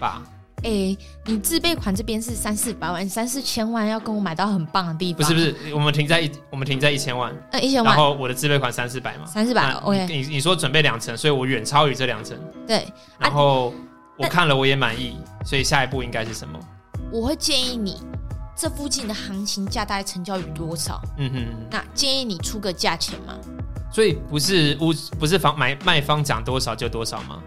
[0.00, 0.22] 吧？
[0.62, 7.94] 哎，你自备款这边是三四百万，三四千万要跟我买到很棒的地方，不是不，是，我们停在一，我们停在一千万，呃，一千万。
[7.94, 12.86] 然后我的自备款三四百嘛，三四百那，OK，你你说准备两层，所以我远超于这两层，对，
[13.18, 13.72] 然后
[14.16, 16.58] 我看了我也满意，所以下一步应该是什么？
[17.10, 18.02] 我会建议你
[18.56, 21.00] 这附近的行情价大概成交于多少？
[21.18, 23.34] 嗯哼，那建议你出个价钱嘛，
[23.92, 27.42] 所以不是屋不是房买卖方涨多少就多少吗？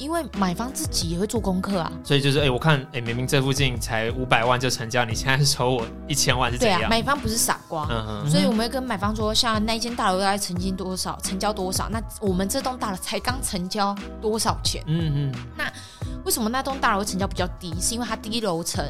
[0.00, 1.92] 因为买方自己也会做功课啊。
[2.02, 6.90] 所以就是哎、我看哎、明明这附近才五百万就成交，你现在收我一千万是怎对啊，样？
[6.90, 7.86] 买方不是傻瓜。
[7.90, 14.82] 嗯哼，所以我们会跟买方说，像那一间大楼大概成交多少，成交多少，那我们这栋大楼才刚成交多少钱？
[14.86, 15.70] 嗯嗯，那
[16.24, 17.74] 为什么那栋大楼成交比较低？
[17.78, 18.84] 是因为它低楼层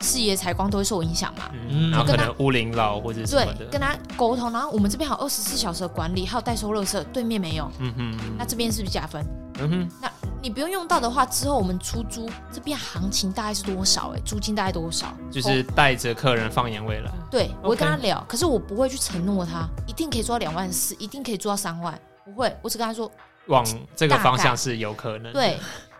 [0.00, 1.50] 视野采光都会受影响嘛？
[1.52, 9.24] 嗯，然后可能屋龄老或者什对么的，，跟他沟通，然后我们这边还有二十四小时的管理，还有代收垃圾，对面没有，嗯哼，那这边是不是加分？
[9.60, 10.10] 嗯哼，
[10.48, 14.20] 你不用用到的话，之后我们出租这边行情大概是多少、欸？
[14.24, 15.14] 租金大概多少？
[15.30, 17.12] 就是带着客人放眼未来。
[17.30, 23.12] 对，我会跟他聊，可是我不会去承诺他一定可以做到两万四，一定可以做到三万，不会，我只跟他说，
[23.48, 23.62] 往
[23.94, 25.30] 这个方向是有可能。
[25.34, 25.58] 对，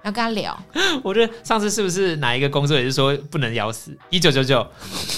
[0.08, 0.58] 要跟他聊。
[1.04, 4.66] 我觉得上次是不是哪一个工作也是说不能咬死一九九九？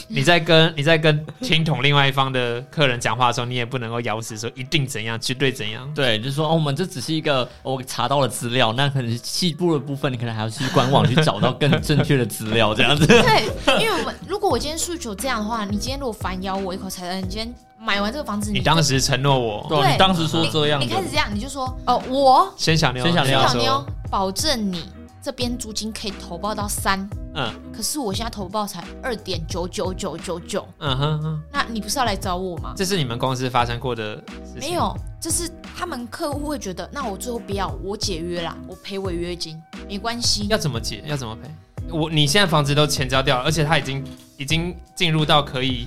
[0.08, 5.90] 你在跟 你在跟听筒另外一方的客人讲话的时候，你也不能够咬死说一定怎样，绝对怎样。
[5.94, 13.06] 对，就是说哦，我们这只是一个我查到了资料，那可能细部的部分，你可能还要去官网去找到更正确的资料，这样子。
[13.06, 13.44] 对，
[13.80, 24.84] 因为我们如果我今天诉求这样的话，你今天如果反咬我一口才能，你今天买完这个房子，你当时承诺我，对，对你当时说这样的你开始这样，你就说哦，我先小妞，先小妞保证你
[25.22, 32.74] 这边租金可以投报到三，嗯可是我现在投报才二点九九九九九，嗯哼哼，那你不是要来找我吗？
[32.76, 34.70] 这是你们公司发生过的事情？
[34.70, 40.46] 没，有，这是他们客户会觉得，那我最后不要，我解约啦，我赔违约金，没关系。
[40.48, 41.02] 要怎么解？
[41.06, 41.50] 要怎么赔？
[41.90, 44.04] 我你现在房子都钱交掉了，而且他已经
[44.36, 45.86] 已经进入到可以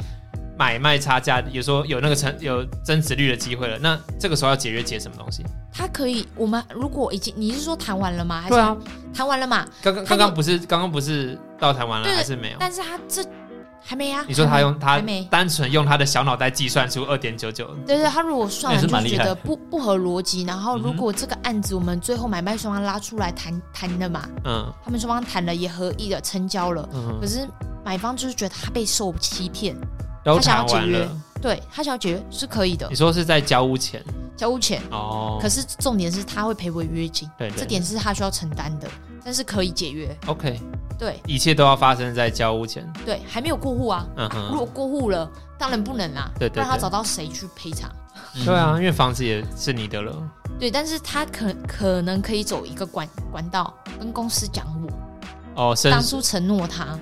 [0.58, 3.78] 买卖差价，有说有那个成有增值率的机会了。
[3.80, 5.44] 那这个时候要解约解什么东西？
[5.74, 8.42] 他可以，我们如果已经，你是说谈完了吗？
[8.42, 8.78] 还是对啊，
[9.14, 9.66] 谈完了嘛？
[9.82, 12.58] 刚刚刚刚不是刚刚不是到谈完了对还是没有？
[12.60, 13.26] 但是他这
[13.82, 14.24] 还没啊。
[14.28, 15.02] 你说他用他？
[15.32, 27.50] 单纯用他的小脑袋计算出二点九九，对对，他如果算那完就觉得不不合逻辑，然后如果这个案子我们最后买卖双方拉出来谈谈的嘛，嗯他们双方谈了也合意的成交了，嗯可，是
[27.84, 29.76] 买方就是觉得他被受欺骗，
[30.24, 31.18] 都他想要解约了。
[31.42, 34.02] 对他想要解约是可以的你，说是在交屋前
[34.38, 34.82] 交屋前。
[34.92, 35.38] 哦？
[35.42, 38.88] 可是重点是他会赔违约金，对对这点是他需要承担的，
[39.24, 40.18] 但是可以解约。
[40.28, 40.60] OK，
[40.98, 42.90] 对一切都要发生在交屋前。
[43.06, 47.92] 对，还没有过户啊，嗯哼，如果过户了，当然不能啦，对对对不然他找到谁去赔偿？
[48.46, 50.16] 对啊，因为房子也是你的了。
[50.58, 54.66] 对，但是他可可能可以走一个管管道，跟公司讲
[55.56, 56.98] 我哦，申当初承诺他，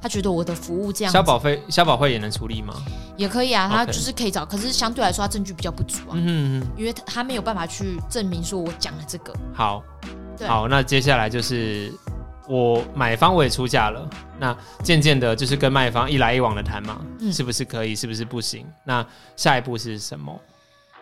[0.00, 2.74] 他觉得我的服务这样子消保费，消保会也能处理吗？
[3.16, 9.82] 也可以啊，他就是可以找，可是相对来说他证据比较不足啊，嗯哼哼，因为他他没有办法去证明说我讲了这个，好，
[10.46, 11.92] 好，那接下来就是
[12.46, 18.66] 我买方我也出价了，那渐渐的就是跟卖方一来一往的谈嘛，嗯是不是可以，是不是不行？
[18.84, 19.04] 那
[19.34, 20.38] 下一步是什么？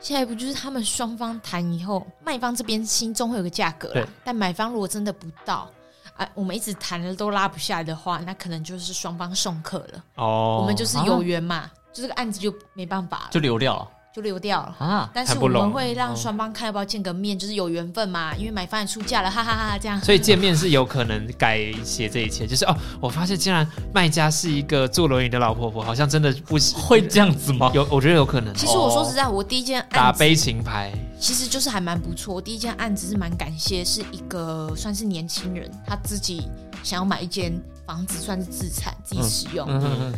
[0.00, 5.68] 下一步就是他们双方谈以后，卖方这边心中会有个价格对啦，但买方如果真的不到。
[6.16, 10.04] 啊，我们一直谈了都拉不下来的话，那可能就是双方送客了。
[10.14, 14.76] 哦，我们就是有缘嘛，就这个案子就没办法了，就流掉了就溜掉了。
[14.78, 15.10] 啊。
[15.12, 20.00] 但是我们会让双方看要不要见个面，就是有缘分嘛，因为买方也出价了， 哈哈哈哈，这样。
[20.00, 27.70] 所以见面是有可能改写这一切，就是哦，我发现竟然卖家是一个坐轮椅的老婆婆，好像真的不行，会这样子吗？
[27.74, 32.40] 有，我觉得有可能其实我说实在，我第一件案子打悲情牌，其实就是还蛮不错。
[32.40, 36.48] 第一件案子是蛮感谢，是一个算是年轻人，他自己
[36.82, 37.52] 想要买一间
[37.84, 39.66] 房子，算是自产自己使用。
[39.68, 40.14] 嗯嗯嗯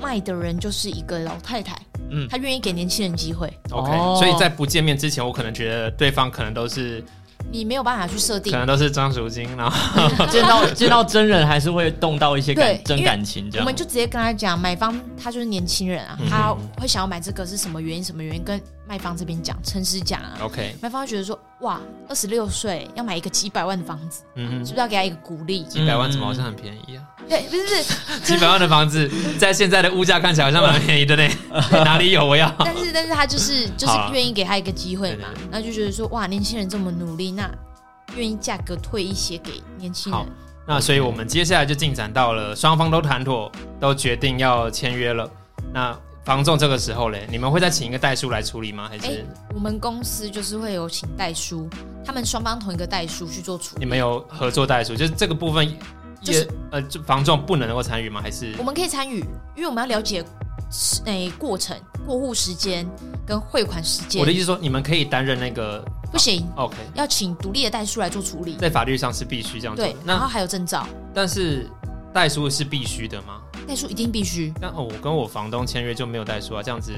[0.00, 1.78] 卖的人就是一个老太太，
[2.12, 7.02] 嗯他愿意给年轻人机会，OK，、哦所以在不见面之前，我可能觉得对方可能都是
[7.50, 8.58] 你没有办法去设定可。
[8.58, 13.64] 能都是张淑金，然后嗯见到见到真人还是会动到一些对感真感情这样。
[13.64, 18.04] 我们就直接跟他讲，买方他就是年轻人啊，嗯他会想要买这个是什么原因？
[18.04, 18.44] 什么原因？
[18.44, 20.38] 跟卖方这边讲，诚实讲啊。
[20.42, 25.62] OK，卖方会觉得说，哇，二十六岁要买一个几百万的房子，嗯，是不是要给他一个鼓励？
[25.64, 27.04] 几百万怎么好像很便宜啊？
[27.28, 31.28] 对，不是不是， 几百万的房子，在现在的物价看起来好像蛮便宜的呢，
[31.84, 32.52] 哪里有我要？
[32.58, 37.48] 但是但是他就是就是愿意给他一个机会嘛那就觉得说，哇，年轻人这么努力，那
[38.16, 40.32] 愿意价格退一些给年轻好人。
[40.66, 45.28] 那所以我们接下来就进展到了双方都谈妥，都决定要签约了。
[45.72, 48.88] 那房仲这个时候嘞，你们会再请一个代书来处理吗？
[48.88, 51.68] 还是哎我们公司就是会有请代书，
[52.04, 53.80] 他们双方同一个代书去做处理。
[53.80, 54.94] 你们有合作代书？
[54.94, 55.76] 就是这个部分也，
[56.22, 58.20] 就是呃，就房仲不能够参与吗？
[58.22, 59.18] 还是我们可以参与，
[59.56, 60.24] 因为我们要了解
[61.06, 62.86] 诶、过程、过户时间
[63.26, 64.20] 跟汇款时间。
[64.20, 68.54] 我的意思是说，你们可以担任那个不行，OK，要请独立的代书来做处理。
[68.54, 71.68] 在法律上是必须这样做的。，对然后那还有证照，但是
[72.12, 73.40] 代书是必须的吗？
[73.66, 74.52] 代书一定必须。
[74.60, 76.92] 那哦，我跟我房东签约就没有代书啊，这样子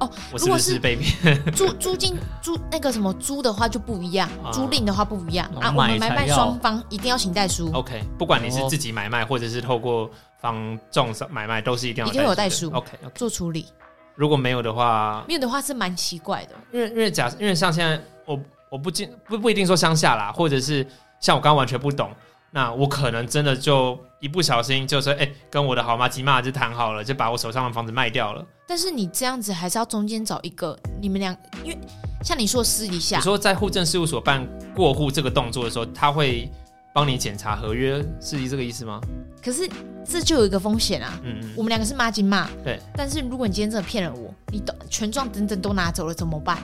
[0.00, 1.52] 哦，我是不如果是是被骗？
[1.52, 5.72] 租租金租那个什么租的话就不一样啊，租赁的话不一样哦啊。
[5.74, 13.66] 我们买卖双方一定要请代书，OK，不管你是哦自己买卖，或者是透过房仲买卖，都是一定要一定有代书 OK 做处理。
[14.14, 16.50] 如果没有的话，没有的话是蛮奇怪的。
[16.72, 20.86] 因为因为假因为像现在我我不进不不一定说乡下啦，或者是
[21.20, 22.10] 像我刚刚完全不懂，
[22.56, 28.42] 那我可能真的就一不小心就说哎、跟我的好妈吉妈就谈好了，就把我手上的房子卖掉了。
[28.66, 31.78] 但是你这样子还是要中间找一个你们俩，因为
[32.24, 36.50] 像你说私底下你，说在户政事务所办过户这个动作的时候，他会
[36.96, 38.98] 帮你检查合约，是这个意思吗？
[39.44, 39.68] 可是
[40.02, 41.20] 这就有一个风险啊。
[41.24, 42.80] 嗯嗯，我们两个是骂金骂，对。
[42.96, 46.56] 但是如果你今天真的骗了我，你都权状等等都拿走了怎么办？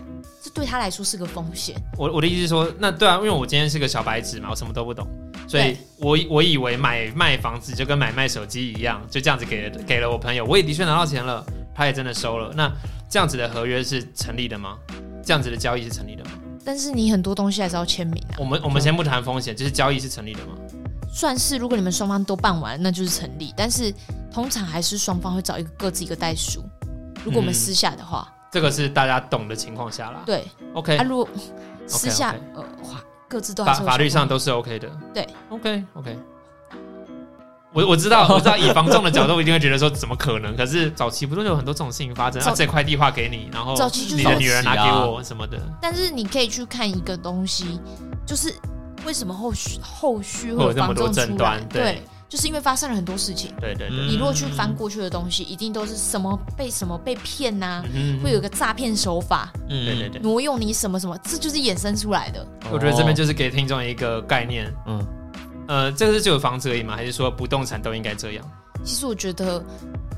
[0.42, 1.76] 这对他来说是个风险。
[1.98, 5.06] 我我的意思是说，那对啊，因为我今天是个小白纸嘛，我什么都不懂，
[5.46, 12.50] 所以我我以为买卖房子就跟买卖手机一样，就这样子给了给了我朋友，我也的确拿到钱了，他也真的收了。
[12.56, 12.72] 那
[13.06, 14.78] 这样子的合约是成立的吗？
[15.22, 16.30] 这样子的交易是成立的吗？
[16.64, 18.36] 但是你很多东西还是要签名啊。
[18.38, 20.54] 我们我们先不谈风险，就是交易是成立的吗？
[21.12, 23.52] 算是如果你们双方都办完，那就是成立。
[23.56, 23.92] 但是
[24.32, 26.64] 通常还是双方会找一个各自一个代书。
[27.24, 30.22] 如果我们嗯私下的话，这个是大家懂的情况下啦。
[30.24, 31.28] 对，OK，啊，如果
[31.86, 34.90] 私下呃哇，各自都还法法律上都是 OK 的。
[35.12, 36.18] 对，OK OK。
[37.72, 40.54] 我我知道，我知道，以房仲的角度，一定会觉得说怎么可能？
[40.56, 42.40] 可是早期不是有很多这种事情发生？
[42.40, 47.80] 早啊，这块地划给你，然后早期就是你的女儿拿给我什么的，但是你可以去看一个东西，
[48.26, 48.54] 就是
[49.06, 51.68] 为什么后续后续会会有那么多房仲出来争端？
[51.68, 53.52] 对对，就是因为发生了很多事情。
[53.60, 53.98] 对对对。
[53.98, 62.46] 嗯你如果去翻过去的东西，一定都是什么被什么被骗呐、嗯会有个诈骗手法，嗯对对对，挪用你什么什么，这就是衍生出来的。
[62.70, 64.70] 我觉得这边就是给听众一个概念。
[64.86, 65.04] 嗯
[65.72, 66.94] 呃，这个是只有房子而已吗？
[66.94, 68.44] 还是说不动产都应该这样？
[68.84, 69.58] 其实我觉得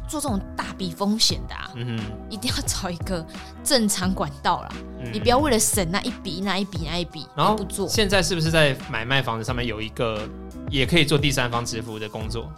[0.08, 3.24] 做这种大笔风险的啊，嗯哼，一定要找一个
[3.62, 4.68] 正常管道啦。
[4.98, 7.86] 嗯你不要为了省那一笔那一笔那一笔，然后不做。
[7.86, 10.28] 现在是不是在买卖房子上面有一个
[10.70, 12.50] 也可以做第三方支付的工作？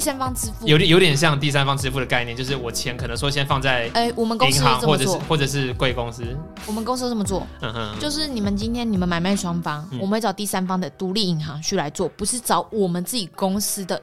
[0.00, 6.24] 第三方支付，有点有点像第三方支付的概念，就是我钱可能说先放在哎、我们公司银行或者是或者是贵公司，
[6.66, 9.98] 我们公司这么做，嗯哼，就是你们今天你们买卖双方，嗯。
[10.00, 14.00] 我们会找第三方的独立银行去来做，不是找我们自己公司的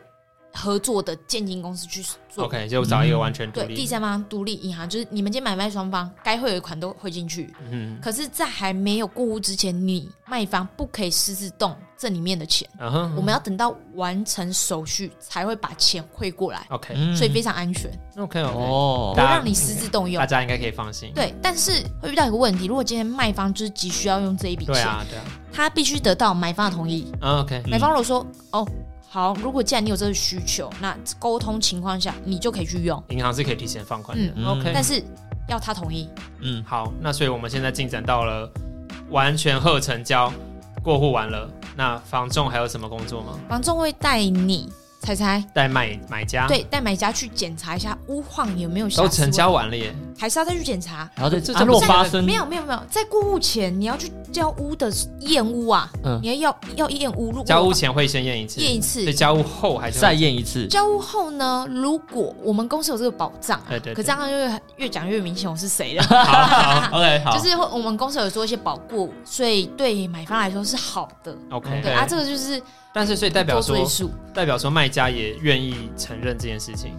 [0.58, 2.46] 合作的建金公司去做。
[2.46, 3.76] OK，就找一个完全独对，立。
[3.76, 20.26] 第三方独立银行就是你们今天买卖双方该汇的款都汇进去，嗯可是，在还没有过户之前，你卖方不可以私自动这里面的钱，嗯哼，我们要等到完成手续才会把钱汇过来，OK 嗯所以非常安全，OK 哦不会让你私自动用大。
[20.28, 21.12] 家应该可以放心。
[21.16, 27.12] 对，但是会遇到一个问题，如果今天卖方就是急需要用这一笔钱，对啊，对啊，他必须得到买方的同意。
[27.22, 28.68] 嗯 OK，嗯买方如果说哦
[29.10, 34.34] 好，如果既然你有这个需求，那沟通情况下你就可以去用，银行是可以提前放款的。
[34.36, 35.02] 嗯 OK，但是
[35.48, 36.10] 要他同意。
[36.42, 38.52] 嗯好，那所以我们现在进展到了
[39.10, 40.32] 完全后成交，
[40.84, 41.50] 过户完了。
[41.76, 43.40] 那房仲还有什么工作吗？
[43.48, 44.70] 房仲会带你
[45.08, 49.02] 猜猜，带买买家，，对，带买家去检查一下屋况有没有瑕疵。
[49.04, 49.90] 都成交完了耶。
[49.92, 51.10] 题，还是要再去检查？
[51.16, 52.26] 然后这啊这如果发生。
[52.26, 54.92] 没有没有没有，在过户前你要去交屋的
[55.22, 56.20] 验屋啊，嗯。
[56.22, 59.06] 你要要要验屋，如果交屋前会先验一次，验一次。
[59.06, 60.02] 对，交屋后还是会。
[60.02, 63.96] 再验一次，交屋后呢，如果我们公司有这个保障、啊，对对对。
[63.96, 66.04] 可这样越越讲越明显我是谁了。
[66.04, 71.34] 好好 OK 好，就是会我们公司有做一些保固，所以对买方来说是好的。
[71.52, 71.94] OK，对。
[71.94, 72.62] 啊，这个就是
[72.98, 73.78] 但是所以代表说。
[74.34, 76.94] 代表说卖家也愿意承认这件事情，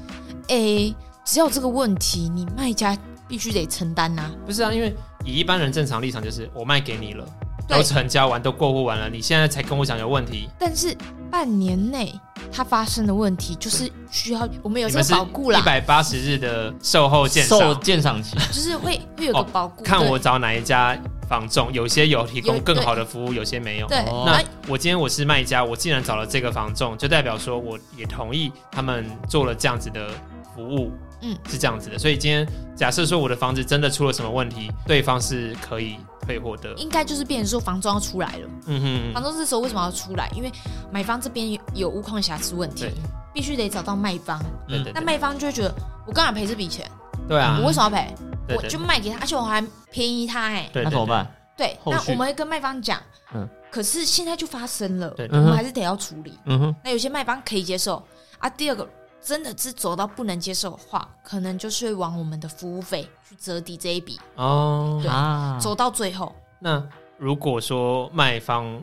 [0.49, 0.92] 诶，
[1.24, 4.72] 只要有这个问题，你卖家必须得承担呐、不是啊？
[4.72, 4.92] 因为
[5.24, 7.24] 以一般人正常立场就是我卖给你了，
[7.68, 10.96] 对都成交完，都过户完了，你现在才跟我讲有问题，但是
[11.30, 12.12] 半年内
[12.51, 19.84] 它发生的问题，就是需要我们有这个保固啦，百八十日的售后鉴受赏，鉴赏期，就是会会有个哦保固。
[19.84, 20.99] 对看我找哪一家
[21.29, 23.87] 房仲，有些有提供更好的服务，有些没有。
[23.87, 30.09] 对，哦那那我今天我是卖家，我既然找了这个房仲，就代表说我也同意他们做了这样子的
[30.55, 30.91] 服务，
[31.22, 31.99] 嗯，是这样子的。
[31.99, 36.72] 所以今天假设说我的房子真的出了什么问题，对方是可以退货的。
[36.74, 38.49] 应该就是变成说房仲要出来了。
[38.66, 40.31] 嗯哼，房仲这时候为什么要出来？
[40.35, 40.51] 因为
[40.91, 42.87] 买方这边有有屋况瑕疵问题，
[43.35, 44.43] 必须得找到卖方。
[44.66, 45.74] 对对对那卖方就会觉得，
[46.07, 46.91] 我干嘛赔这笔钱？
[47.29, 48.14] 对啊我，为什么要赔？
[48.57, 51.07] 我对对就卖给他，而且我还便宜他哎、对那怎么？
[51.07, 51.26] 办？
[51.57, 51.99] 对，后续。
[51.99, 53.01] 那我们会跟卖方讲，
[53.34, 53.49] 嗯。
[53.70, 55.28] 可是现在就发生了，对。
[55.30, 56.38] 我们还是得要处理。
[56.46, 58.03] 嗯哼，那有些卖方可以接受
[58.38, 58.88] 啊，第二个
[59.20, 66.34] 真的是走到不能接受的话，可能就是会往我们的服务费去折抵这一笔，哦，对啊，走到最后。
[66.59, 66.82] 那
[67.18, 68.82] 如果说卖方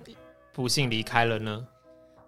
[0.53, 1.65] 不幸离开了呢？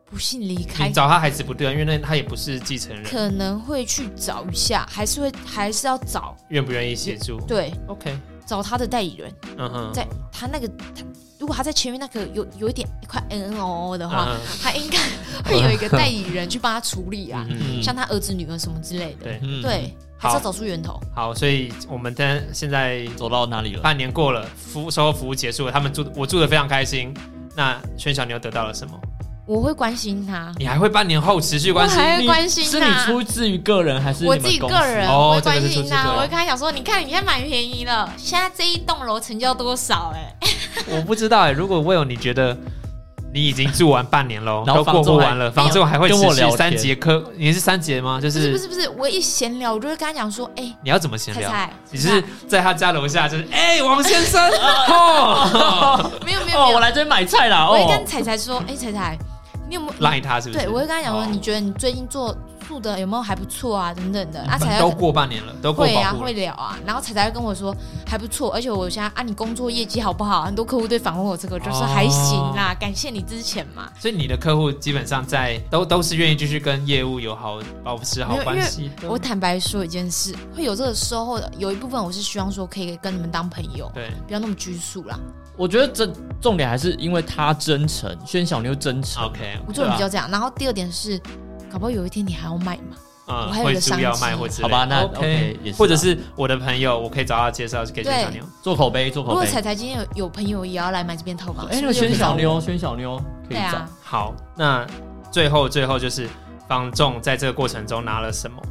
[0.09, 0.87] 不幸离开。
[0.87, 7.39] 你，找他孩子不对啊，因为那他也不是继承人，可能会去找一下，还是会还是要找愿不愿意协助。
[7.41, 11.03] 对？OK，找他的代理人，嗯哼，在他那个他
[11.39, 14.97] 如果他在前面那个有有一点一块 N N O O 的话，嗯他应该
[15.43, 17.45] 会有一个代理人去帮他处理啊，
[17.81, 20.99] 像他儿子女儿什么之类的，对，嗯，对，还是要找出源头。
[21.13, 23.81] 好，所以我们在现在走到哪里了？
[23.81, 27.13] 半年过了，服务售后服务结束了，他们住我住的非常开心。
[27.55, 28.99] 那轩小牛得到了什么？
[29.47, 31.97] 我会关心他，你还会半年后持续关心？
[31.97, 32.03] 我？
[32.03, 40.35] 还会你关心是你他出自于个人还是我自己个人，哦我会这个是出关心他，自个人我会跟他讲说，你看你现在买便宜了，现在这一栋楼成交多少、哎，
[40.91, 42.57] 我不知道哎、如果我有你觉得
[43.33, 46.45] 你已经住完半年喽， 然后都过房仲还户完了，房仲还会跟我聊天。
[46.47, 48.19] 持续三节课，你是三节吗？
[48.19, 51.49] 就不是是不是不是，我一闲聊，我就会跟他讲说，哎、你要怎么闲聊？
[51.49, 54.41] 彩彩，你是在他家楼下，就是哎、王先生，
[54.89, 57.65] 哦，没有没有哦，没有，我来这边买菜啦。
[57.69, 59.17] 我会哦跟，彩彩说，哎、彩彩，
[59.67, 60.59] 你有没有赖他是不是？
[60.59, 62.35] 对，我会跟他讲说，哦你觉得你最近做
[62.67, 64.41] 做的有没有还不错啊，等等的。
[64.41, 66.33] 啊，彩彩都过半年了，都过会啊，护了会。
[66.33, 66.77] 聊啊。
[66.85, 70.43] 然后彩彩会跟我说还不错，而且我现在啊，你工作业绩好不好？
[70.43, 73.91] 很多客户对访问我这个，就是还行啦，感谢你之前嘛。
[73.99, 79.09] 所以你的客户基本上在都都是愿意继续跟业务有好保持好没有关系的。
[79.09, 85.17] 我坦白说一件事，会有这个收获的，有一部分我是希望说可以跟你们当朋友，对，不要那么拘束啦。
[85.57, 86.07] 我觉得这
[86.39, 89.23] 重点还是因为他真诚，轩小妞真诚。
[89.25, 90.29] OK，我做人比较这样。
[90.29, 91.19] 然后第二点是，
[91.71, 92.95] 搞不好有一天你还要卖嘛。
[93.29, 98.41] 嗯我还有一个会猪要商机卖或者好吧那 OK，OK，也是啊或者是我的朋友，我可以找他介绍给对薛小妞。
[98.61, 99.33] 做口碑，做口碑。
[99.33, 103.85] 如果彩彩今天有有朋友也要来买这边套房，哎，那个是不是就可以找我轩小妞，宣小妞可以找。
[104.01, 104.87] 好，那
[105.29, 106.25] 最后最后就是
[106.69, 108.61] 房仲在这个过程中拿了什么？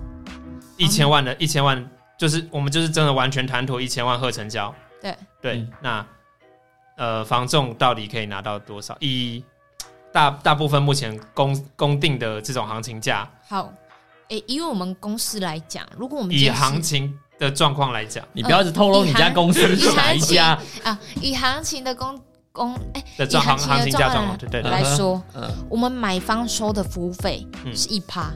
[0.79, 1.87] 一千万的一千万，
[2.19, 4.75] 就是我们就是真的完全谈妥一千万贺成交。
[5.03, 6.07] 对对，嗯那
[6.97, 8.97] 呃，房仲到底可以拿到多少？
[9.01, 9.45] 以
[10.13, 13.73] 大大部分目前公公定的这种行情价，好。
[14.29, 18.27] 诶，以我们公司来讲，如果我们以行情的状况来讲。
[18.33, 20.59] 你不要只透露你家公司是哪一家。
[20.83, 22.21] 啊，以行情的公
[22.51, 27.77] 公哎的状行以行情价状况，对对对，来说，嗯，我们买方收的服务费嗯。
[27.77, 28.33] 是一趴，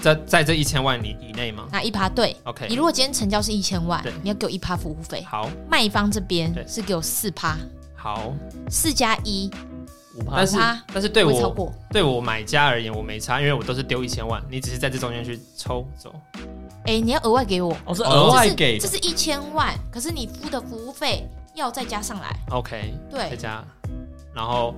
[0.00, 1.66] 在在这一千万以以内吗？
[1.72, 2.36] 那一趴对。
[2.44, 5.50] ？OK，你如果今天成交是一千万，你要给我一趴服务费，好。
[5.68, 7.56] 卖方这边是给我四趴，
[8.04, 8.34] 好，
[8.68, 9.50] 四加一
[10.14, 10.36] 五趴。
[10.36, 11.72] 但是趴但是对我不会超过。
[11.90, 16.14] 对我买家而言，我没差，因为我都是丢一千万，你只是在这中间去抽走。
[16.84, 18.78] 哎，你要额外给我，哦，是额外给。
[18.78, 22.36] 这是一千万，可是你付的服务费要再加上来。
[22.50, 23.20] OK，对。
[23.20, 23.64] 再对，加，
[24.34, 24.74] 然后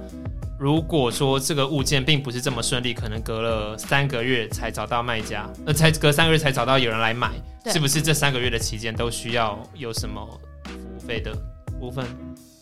[0.56, 7.32] 如果说这个物件并不是这么顺利，可能隔了三个月才找到卖家，呃，才隔三个月才找到有人来买，
[7.64, 7.72] 对。
[7.72, 10.24] 是不是这三个月的期间都需要有什么
[10.62, 11.36] 服务费的
[11.80, 12.06] 部分？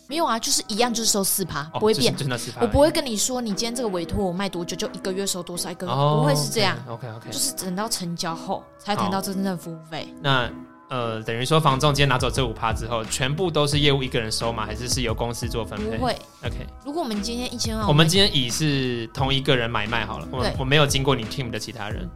[0.07, 2.15] 没有啊，就是一样，就是收四趴，哦不会变。
[2.15, 10.07] 真的四趴我不会跟你说，你今天这个委托我卖多久，就一个月收多少，一个月哦，不会是这样，OK OK，就是等到成交后才谈到真正的服务费。
[10.21, 10.49] 那
[10.87, 14.65] 呃，等于说房仲今天拿走这五趴之后，全部都是业务一个人收吗？
[14.65, 15.97] 还是是由公司做分配？
[15.97, 22.07] 不会，OK，如果我们今天一千万，我们今天以是同一个人买卖好了，我我没有经过你 team 的其他人。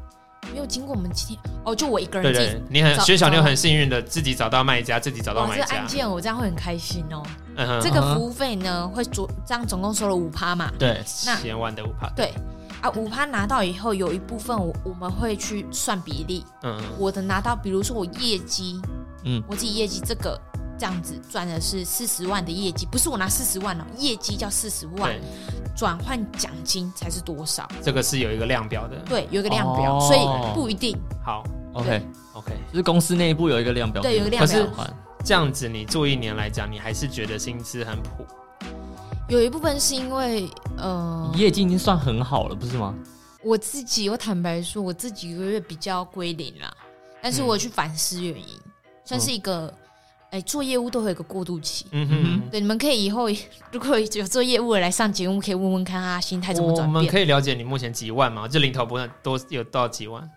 [0.52, 5.88] 没有经过我们今天哦，就我一个人自己对，你很薛小妞很幸运的自己找到卖家，自己找到哇，买家这个案。
[5.88, 7.24] 件我这样会很开心哦。
[7.56, 10.72] 嗯哼，这个服务费呢，会总这样总共收了五趴嘛？
[10.80, 12.10] 对，那千万的五趴。
[12.16, 12.34] 对
[12.82, 16.46] 啊，五趴拿到以后，有一部分我我们会去算比例。
[16.64, 18.82] 嗯嗯我的拿到，比如说我业绩，
[19.26, 20.40] 嗯我自己业绩这个
[20.80, 25.22] 这样子赚的是四十万的业绩，不是我拿四十万哦，业绩叫四十万对，，
[25.76, 27.70] 转换奖金才是多少？
[27.84, 28.98] 这个是有一个量表的。
[29.00, 30.98] 对，有一个量表，哦所以不一定。
[31.22, 34.94] 好 OK，，OK，就是公司内部有一个量表，对有一个量表可是
[35.26, 38.26] 这样子你做一年来讲，你还是觉得薪资很普。
[39.28, 42.96] 有一部分是因为呃，业绩已经算很好了，不是吗？
[43.44, 46.74] 我自己，我坦白说，我自己一个月比较归零了，
[47.22, 48.58] 但是我有去反思原因，
[49.06, 49.72] 算是一个，
[50.32, 51.86] 哎、做业务都会有一个过渡期。
[51.92, 53.28] 嗯嗯哼，对，你们可以以后
[53.72, 57.12] 如果有做业务的来上节目，可以问问看他心态怎么我们转变。
[57.12, 58.48] 可以了解你目前几万吗？
[58.48, 60.30] 这零头不是多有到几万？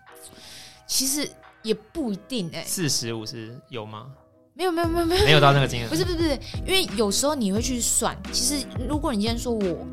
[0.87, 1.29] 其实
[1.61, 4.07] 也不一定哎、四十五十有吗？
[4.55, 5.89] 没有没有没有没有，没有到那个金额。
[5.89, 9.87] 不是不是不是，因为有时候你会去算，其实如果你今天说我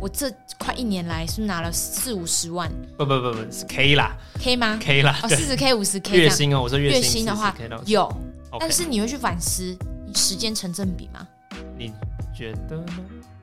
[0.00, 7.54] 我这快一年来是是拿了四五十万不不不不是 K 啦 K 吗？，K 啦，哦，四十 K 五十 K 月薪哦，我说月薪薪的话
[7.84, 8.10] 有
[8.60, 9.76] 但是你会去反思，
[10.06, 11.26] 你时间成正比吗？
[11.78, 11.92] 你
[12.36, 12.84] 觉得呢？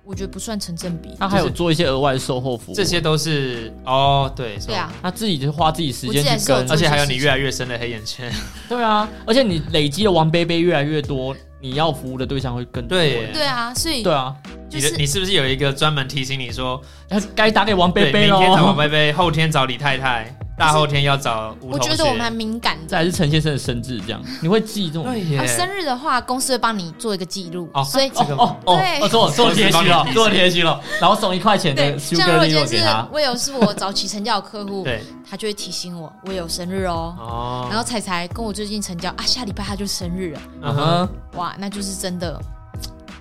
[0.06, 1.16] 我觉得不算成正比。
[1.18, 8.30] 他还有做一些额外的售后服务，这些都是哦，对，对啊，他自己就花自己时间去跟是有做而且还有你越来越深的黑眼圈，
[8.68, 12.98] 对啊，而且你累积的王杯杯越来越多，你要服务的对象会更多。
[12.98, 14.36] 对对啊，所以对啊，
[14.70, 18.74] 就是你的你是不是有一个专门提醒你说，要 该打给王杯对，杯明天找王喽。
[18.74, 21.96] 贝贝，后天找李太太，大后天要找吴我同学。
[21.96, 22.88] 觉得我蛮敏感的。
[22.88, 33.08] 再来是陈先生的生日，这样你会记这种对耶啊，生日的话，公司会帮你做一个记录，哦所以这个哦哦对哦，做做贴心了做贴心了，然后送一块钱对的，像如 Sugar 果 l 今 e 天是给他。
[33.12, 37.16] 我有是我早期成交的客户，对他就会提醒我我有生日哦。
[37.20, 42.40] 哦，然后彩彩跟我最近成交啊，下礼拜他就生日了，嗯哼，哇，那就是真的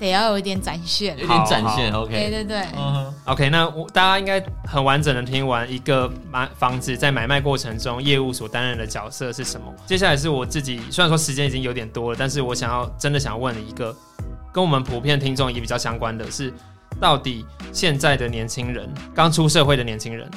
[0.06, 1.18] 得要有一点展现。
[1.18, 2.30] 有点展现，OK。
[2.30, 9.66] 对对，嗯，OK，那我大家应该很完整的听完一个买房子在买卖过程中业务所担任的角色是什么。
[9.86, 13.94] 接下来是我自己，虽然说时间已经有点多了，但是我想要真的想问一个
[14.52, 16.52] 跟我们普遍听众也比较相关的是，
[17.00, 20.30] 到底现在的年轻人，刚出社会的年轻人，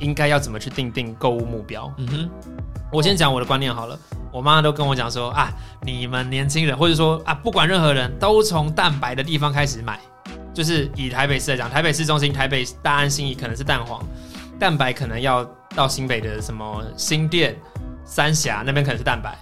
[0.00, 1.92] 应该要怎么去定定购物目标？
[1.98, 2.30] 嗯哼，
[2.94, 3.98] 我先讲我的观念好了。
[4.30, 9.98] 我妈都跟我讲说啊，你们年轻人，或者说啊，不管任何人都从蛋白的地方开始买，
[10.52, 14.00] 就是以台北市来讲，台北市中心、台北大安新义可能是蛋黄，
[14.60, 17.56] 蛋白可能要到新北的什么新店、
[18.04, 19.36] 三峡那边可能是蛋白，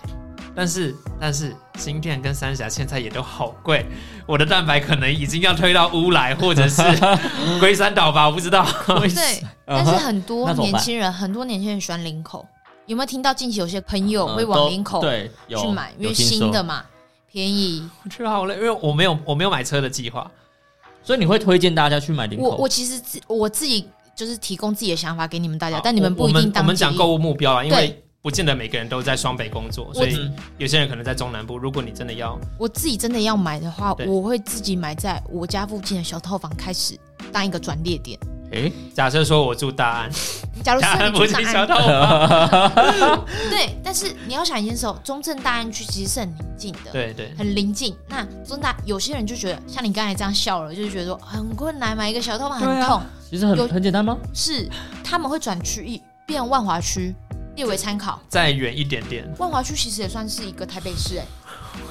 [0.55, 3.85] 但是但是新店跟三峡现在也都好贵，
[4.27, 6.83] 我的蛋白可能已经要推到乌来或者是
[7.61, 8.67] 龟山岛吧，我不知道。
[8.87, 12.47] 对， 但是很多年轻人，很多年轻人喜欢领口。
[12.93, 16.85] 有没有听到近期有些朋友呃会往林口对去买，因为新的嘛，
[17.27, 17.89] 便宜。
[18.05, 20.31] 我觉得好累，因为我没有我没有买车的计划。
[21.03, 22.45] 所以你会推荐大家去买林口？
[22.45, 31.57] 我我其实自我自己就是提供自己的想法给你们大家，但你们不一定我们讲购物目标啊，因为不见得每个人都在双北工作，所以嗯有些人可能在中南部。
[31.57, 36.95] 如果你真的要，我自己真的要买的话，我会自己买在我家附近的小套房开始
[37.33, 38.21] 当一个转列点。
[38.53, 40.11] 诶，假设说我住大安，
[40.63, 47.97] 假如大安是你住大安，不是小套房， 对，但是你要想一件事哦，中正大安区其实是很临近的，对对，很临近。
[48.09, 53.01] 那中大有些人就觉得，像你刚才这样笑了，就是觉得说很困难，买一个小套房很痛，
[53.31, 54.17] 其实很有很简单吗？
[54.35, 54.69] 是
[55.03, 57.15] 他们会转区域变万华区
[57.57, 58.21] 列为参考。
[58.29, 59.27] 再远一点点。
[59.39, 61.25] 万华区其实也算是一个台北市哎、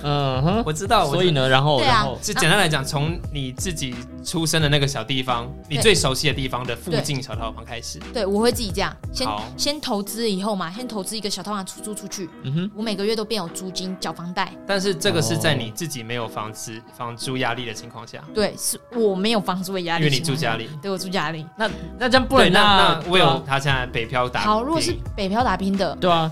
[0.04, 1.94] 嗯哼，我知道，所以呢，然后对啊。
[1.94, 8.00] 然后就简单来讲，从你自己出生的那个小地方，你最熟悉的地方的附近小套房开始。
[8.14, 9.28] 对我会自己这样，先
[9.58, 14.52] 先投资以后嘛，先投资一个小套房出租出去，嗯哼，我每个月都变有租金缴房贷。
[14.68, 20.70] 但是这个是在哦你自己没有房子房租压力的情况下，对，是我没有房租的压力，因为你住家里。
[20.82, 21.46] 对我住家里。
[21.58, 21.70] 那
[22.00, 26.32] 那这样不对，能那那我有他现在北漂打好，如果是北漂打拼的，对啊，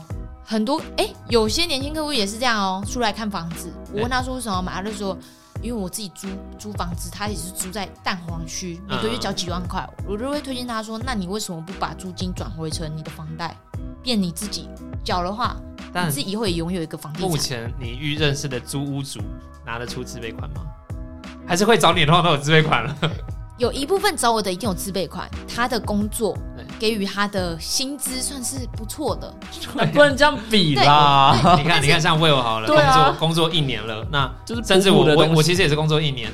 [0.50, 5.16] 很多哎、有些年轻客户也是这样哦，出来看房子，我对问他说为什么要买，他就说
[5.62, 6.28] 因为我自己租
[6.58, 13.56] 租房子，他也是租在蛋黄区，每个月缴几万块，我就会推荐他说，那你为什么不把租金转回成你的房贷，
[14.02, 14.68] 变你自己
[15.04, 17.38] 缴的话，你但自己以后也拥有一个房地产目。
[17.38, 19.20] 前你遇认识的租屋主
[19.64, 20.66] 拿得出自备款吗？
[21.46, 22.98] 还是会找你的话都有自备款了？
[23.60, 29.32] 有一部分找我的一定有自备款，他的工作对给予他的薪资算是不错的，
[29.94, 32.94] 不能这样比啦，你看，你看，像 Will 好了，啊。
[32.96, 36.32] 工作工作一年了，那就是甚至我我我其实也是工作一年，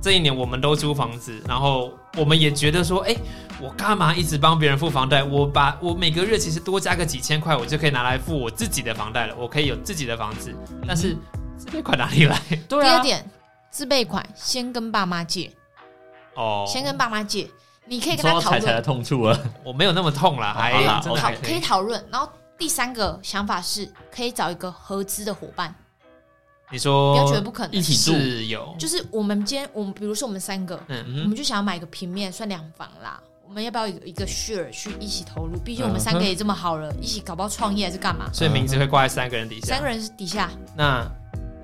[0.00, 3.16] 这一年我们都租房子，然后我们也觉得说，哎、
[3.60, 5.24] 我干嘛一直帮别人付房贷？
[5.24, 10.54] 我把我每个月其实多加个几千块，我就可以拿来付我自己的房贷了，我可以有自己的房子，
[10.86, 11.16] 但是
[11.56, 12.38] 自备款哪里来？
[12.68, 13.30] 对啊，第二点，
[13.70, 15.50] 自备款先跟爸妈借，
[16.34, 17.48] 哦，先跟爸妈借，
[17.88, 21.50] 你可以跟他讨到彩彩的论，痛处了，我没有那么痛啦，还好啦真的讨还可以。
[21.52, 22.04] 可以讨论。
[22.10, 22.28] 然后
[22.58, 25.74] 第三个想法是，可以找一个合资的伙伴，
[26.70, 27.80] 你说不要觉得不可能一。
[27.80, 33.20] 起住室友，就是我们今天，我们比如说我们三个，嗯，嗯我们就想要买个平面，算两房啦。
[33.48, 35.56] 我们要不要有一个 share 去一起投入？
[35.60, 38.28] 毕竟我们三个也这么好了，一起搞不好创业还是干嘛？
[38.32, 39.66] 所以名字会挂在三个人底下。
[39.68, 41.08] 三个人是底下，那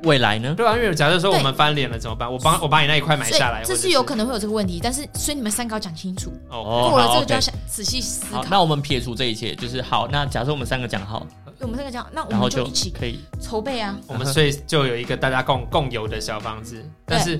[0.04, 0.54] 未来呢？
[0.56, 2.30] 对啊，因为假设说我们翻脸了怎么办？
[2.30, 4.80] 我帮我把你那一块买下来，这是有可能会有这个问题。
[4.82, 6.88] 但是，所以你们三个要讲清楚，哦。
[6.90, 8.44] 过了这个就要想仔细思，考。
[8.50, 10.08] 那我们撇除这一切，就是好。
[10.08, 11.26] 那假设我们三个讲好，
[11.60, 13.96] 我们三个讲，那我们就一起可以筹备啊。
[14.08, 17.38] 我们所以就有一个大家共共有的小房子，但是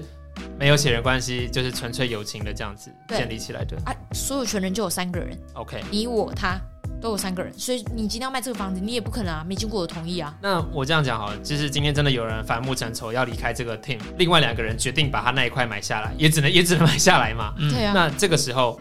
[0.59, 3.77] 没有血缘关系，就是纯粹友情的这样子建立起来的。
[3.85, 6.59] 啊，所有权人就有三个人，OK，你我他
[7.03, 10.35] 都有三个人，所以你今天要卖这个房子，你也不可能啊，没经过我同意啊。
[10.41, 17.53] 那我这样讲好了，就是今天真的有人反目成仇要离开这个 team，另外两个人决定把他那一块买下来，也只能 也只能买下来嘛。
[17.59, 18.81] 嗯对啊，那这个时候，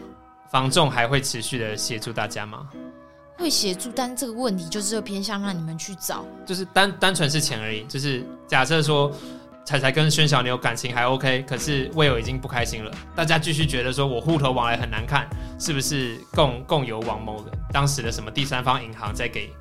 [0.50, 2.68] 房仲还会持续的协助大家吗？
[3.36, 6.24] 会协助，但这个问题就是会偏向让你们去找。
[6.46, 9.12] 就是单单纯是钱而已，就是假设说。
[9.64, 19.52] 彩彩跟宣小牛感情还 OK，可是魏友已经不开心了，大家继续觉得说我户头往来很难看，是不是共共有王某人当时的什么第三方银行在给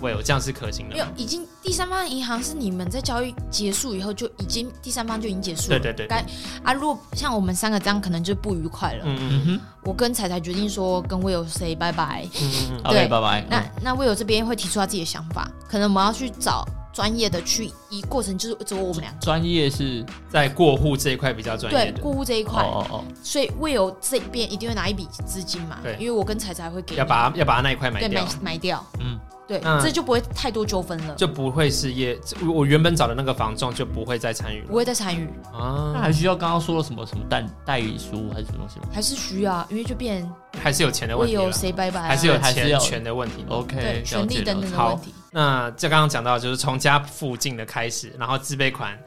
[0.00, 1.04] 魏友，这样是可行的吗？
[1.04, 5.78] 没有，已经第三方银行是你们在交易结束以后就已经第三方就已经结束了。
[5.78, 6.24] 对对对对该
[6.62, 9.02] 啊，如果像我们三个这样，可能就不愉快了。
[9.04, 12.24] 嗯嗯嗯我跟彩彩决定说跟 Will say 拜拜。
[12.40, 13.44] 嗯嗯嗯，，OK，对拜拜。
[13.50, 16.64] 那嗯那 Will 这边会提出他自己的想法，可能我们要去找
[17.00, 19.20] 专业的去一过程，就是只有我们两个。
[19.22, 25.96] 专业是在过户这一块比较专业，对过户这一哦块，哦哦，所以 Will 这边一定会拿一笔资金嘛，对。
[25.98, 26.98] 因为我跟彩彩会给你。
[26.98, 28.22] 要把要把它那一块买对掉。
[28.22, 32.18] 买，买掉，嗯，对，这就不会太多纠纷了，就不会是业。
[32.54, 38.88] 我原本找的那个房仲就不会再参与不会再参与，啊，那还需要刚刚说了什么什么代代理书还是什么东西吗？
[38.92, 40.30] 还是需要，因为就变
[40.62, 43.46] 还是有钱的问题 Will 了，say 拜拜啊，还是有钱权的问题。
[43.48, 45.14] ？OK，对权利等等的问题。
[45.30, 48.98] 那这刚刚讲到，就是从家附近的开始，然后自备款，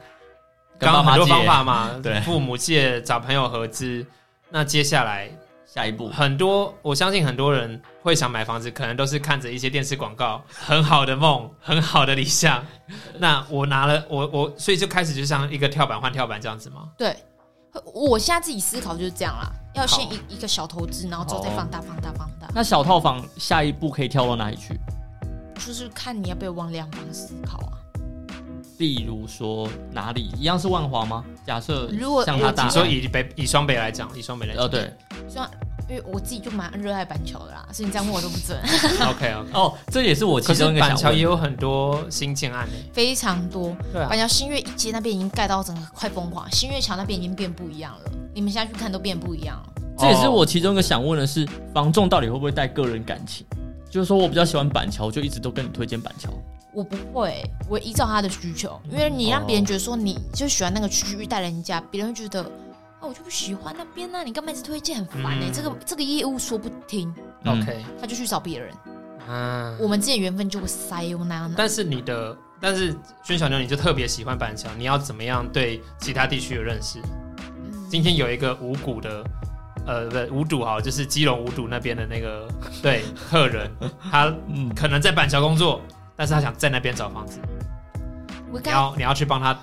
[0.78, 4.06] 刚刚很多方法嘛， 对父母借，找朋友合资。
[4.48, 5.28] 那接下来
[5.66, 12.64] 下一步很多，我相信很多人会想买房子，可能都是看着一些电视广告，很好的梦，很好的理想。
[13.18, 16.88] 那我拿了我我，所以就开始就像一个跳板换跳板这样子吗？
[16.96, 17.16] 对，
[17.92, 24.78] 我现在自己思考就是这样啦，要先一一个小投资，然后之后再哦放大、放大、放大，那小套房下一步可以跳到哪里去？
[25.54, 27.72] 就是看你要不要往两方思考啊。
[28.78, 31.24] 例如说哪里一样是万华吗？
[31.46, 34.92] 假设如果像他大你说以北以双北来讲，以双北来讲呃对
[35.28, 35.48] 虽然
[35.88, 38.58] 因为我自己就蛮热爱板桥的啦，所以你这样问我都不准，，
[39.06, 39.50] OK OK。
[39.52, 43.76] 哦，这也是我其中一个是板桥也有很多新建案诶，非常多。
[43.92, 48.10] 对啊板，桥新月一街那边已经盖到整个快疯狂，新月桥那边已经变不一样了。
[48.34, 49.82] 你们现在去看都变不一样了。
[49.98, 53.46] 这也是我其中一个想问的是，房仲到底会不会带个人感情？
[53.94, 56.28] 就是说我比较喜欢板桥，我就一直都跟你推荐板桥。
[56.72, 67.14] 我不会，我依照他的需求，因为你让别人觉得说你就喜欢那个区域带人家，别人会觉得啊我就不喜欢那边啊，你干嘛一直推荐很烦呢、嗯这个这个业务说不听，
[67.44, 68.74] 嗯 OK，他就去找别人。
[69.28, 71.54] 嗯，我们之间缘分就会塞哦那样的。
[71.56, 72.92] 但是你的，但是
[73.22, 76.98] 宣小妞你就特别喜欢板桥，你要怎么样对其他地区有认识？
[76.98, 79.24] 嗯今天有一个五股的，
[79.86, 82.48] 呃，不，五堵哈，就是基隆五堵那边的那个
[82.82, 83.70] 对客人，
[84.10, 85.80] 他嗯，可能在板桥工作，
[86.16, 87.38] 但是他想在那边找房子，
[88.52, 89.56] 你要你要去帮他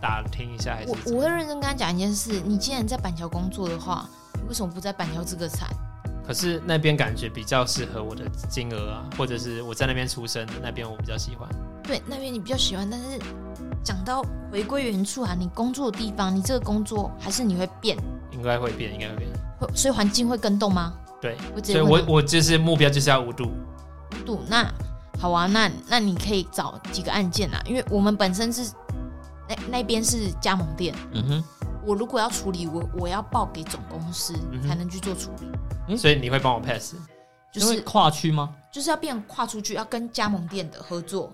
[0.00, 5.68] 打听一下，还是我怎么我会认真跟他讲一件事：你既然在板桥工作的话，你为什么不在板桥这个产？
[6.26, 11.48] 可是那边感觉比较适合我的金额啊，或者是我在那边出生的那边我比较喜欢。
[11.84, 13.18] 对，那边你比较喜欢，但是
[13.84, 17.96] 讲到回归原处啊，你工作的地方，你这个工作还是你会变，
[18.30, 19.30] 应该会变，应该会变。
[19.58, 20.94] 会所以环境会跟动吗？
[21.20, 23.50] 对，所以我我就是目标就是要五度。
[24.24, 24.42] 度。
[24.48, 24.70] 那
[25.18, 28.70] 好啊，那那你可以找几个案件啊，因为我们本身是
[29.48, 31.44] 那那边是加盟店，嗯哼，
[31.84, 35.46] 我如果要处理，我我要报给总公司嗯哼才能去做处理，
[35.88, 36.94] 嗯所以你会帮我 pass。
[37.50, 38.54] 就是因为跨区吗？
[38.70, 41.32] 就是要变跨出去，要跟加盟店的合作。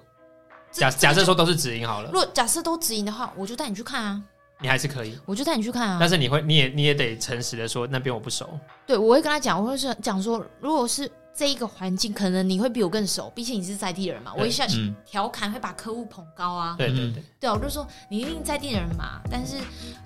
[0.70, 4.22] 这假假设说都是直营好了如，果假设都直营的话，我就带你去看啊，
[4.63, 6.09] 你还是可以，我就带你去看啊但。
[6.09, 8.49] 是你会你也你也得诚实的说那边我不熟。
[8.87, 14.33] 对，我会跟他讲，我会是讲说，如果是这一个环境，可能你会比我更熟，毕竟你是在地人嘛。
[14.37, 16.77] 我一下嗯，调侃会把客户捧高啊。
[16.79, 19.57] 嗯对对对，对啊，我就说你一定在地人嘛，但是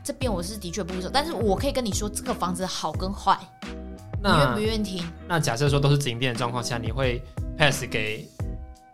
[0.04, 3.38] 这边我是的确不熟，但是我可以跟你说这个房子好跟坏，
[4.22, 5.04] 你愿不愿意听？
[5.28, 7.20] 那假设说都是直营店的状况下，你会
[7.58, 8.26] pass 给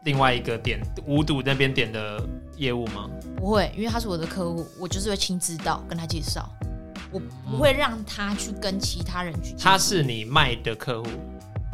[0.05, 2.27] 另外一个点五堵那边点的
[2.57, 3.09] 业务吗？
[3.37, 6.51] 不会，因为他是我的客户，我就是会亲自到跟他介绍，
[7.11, 9.55] 我不会让他去跟其他人去。
[9.59, 11.09] 他是你卖的客户，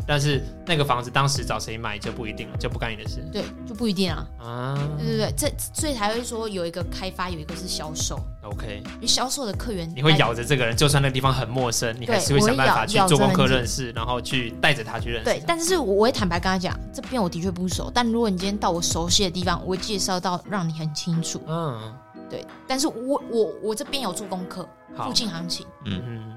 [0.08, 4.26] 但是那个房子当时找谁买就不一定了，就不干你的事对就不一定啊。
[4.40, 4.88] 啊。
[4.96, 15.24] 对对对，这所以才会说有一个开发，有一个是销售，OK，因为销售的客源你会咬着这个人，就算那个地方很陌生，你还是会想办法去做功课认识，然后去带着他去认识。
[15.26, 21.42] 对，但是我我会坦白跟他讲，这边我的确不熟，但如果你今天到我熟悉的地方，我会介绍到让你很清楚。
[21.46, 21.94] 嗯，
[22.30, 26.34] 对，但是我我我这边有做功课，附，近行情，嗯，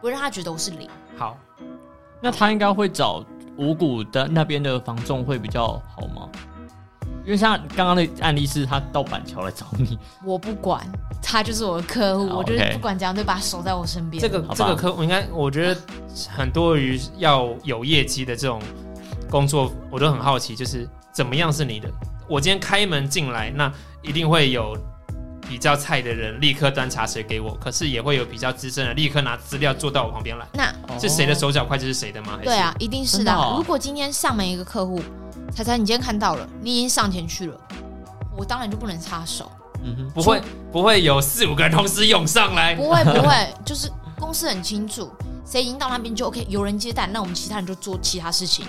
[0.00, 0.88] 不会让他觉得我是零。
[1.16, 1.36] 好，
[2.22, 3.24] 那他应该会找
[3.56, 6.28] 五股的那边的房仲会比较好吗？
[7.24, 10.84] 因为像刚刚的案例是他到板桥来找你，我不管，
[11.22, 14.20] 他就是我的客户，我就是不管怎样都把他守在我身边。
[14.20, 15.80] 这个这个客户应该，我觉得
[16.28, 18.60] 很多于要有业绩的这种
[19.30, 21.88] 工作，我都很好奇，就是怎么样是你的？
[22.28, 24.76] 我今天开门进来，那一定会有
[25.52, 32.38] 比较菜的人立刻端茶水给我，可是也会有比较资深的立刻拿资料坐到我旁边来，那是谁的手脚快就是谁的吗？
[32.42, 34.98] 对啊，，一定是的如果今天上门一个客户，
[35.54, 37.60] 彩彩你今天看到了，你已经上前去了，
[38.34, 39.52] 我当然就不能插手。
[39.84, 40.40] 嗯哼，不会
[40.72, 45.12] 不会有四五个人同时涌上来，不会 不会，就是公司很清楚，
[45.44, 48.64] 谁已经到那边就 OK，有人接待，那我们其他人就做其他事情。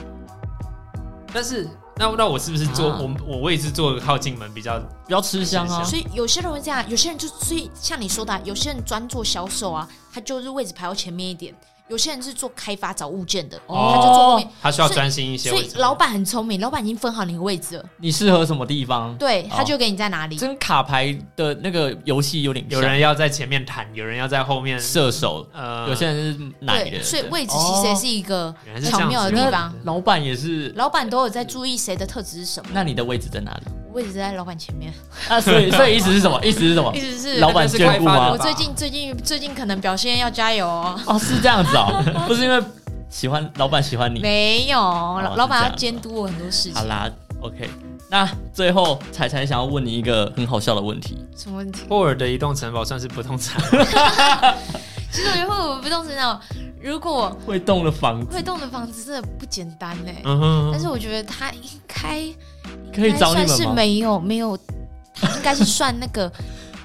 [1.33, 5.83] 但是那那我是不是坐、啊我我位置坐靠近门比较比较吃香啊。
[5.83, 11.53] 所以有些人会这样，有些人就所以像你说的啊，有些人专做销售啊，他就是位置排到前面一点；
[11.89, 14.47] 有些人是做开发找物件的，哦他就做后面。
[14.61, 15.59] 他需要专心一些所。
[15.59, 19.15] 以老板很聪明，老板已经分好你的位置了，你适合什么地方？
[19.17, 20.37] 对，哦他就给你在哪里。
[20.37, 29.73] 这跟卡牌的那个游戏有点像，有人要在前面弹，有人要在后面射手，呃，有些人是奶的，所以位置其实也是一个原来是这样子巧妙的地方。
[29.83, 30.69] 老板也是。
[30.75, 33.63] 老板都有在注意谁的特质是什么，那你的位置在哪里？
[33.93, 34.91] 我位置在老板前面，
[35.29, 36.39] 啊，所以所以意思是什么？
[36.43, 36.99] 意思是什么 意？
[36.99, 38.37] 思是老板眷顾吗我？
[38.37, 40.99] 最近最近最近可能表现要加油哦。
[41.05, 42.61] 哦，是这样子哦，不是因为
[43.09, 44.19] 喜欢老板喜欢你。
[44.19, 46.75] 没有，老老板要监督我很多事情。
[46.75, 47.09] 好啦
[47.41, 47.69] ，OK。
[48.09, 51.81] 那最后彩彩想要问你一个很好笑的问题，什么问题？
[51.89, 53.59] 霍尔的移动城堡算是不动产，
[55.11, 56.39] 其实我觉得会不动是那种，
[56.79, 60.11] 如果会动的房子会动的房子真的不简单呢。
[60.25, 62.21] 嗯哼，但是我觉得他应该
[62.95, 63.73] 可以找你们吗？
[63.73, 64.57] 没有没有，
[65.15, 66.31] 他应该是算那个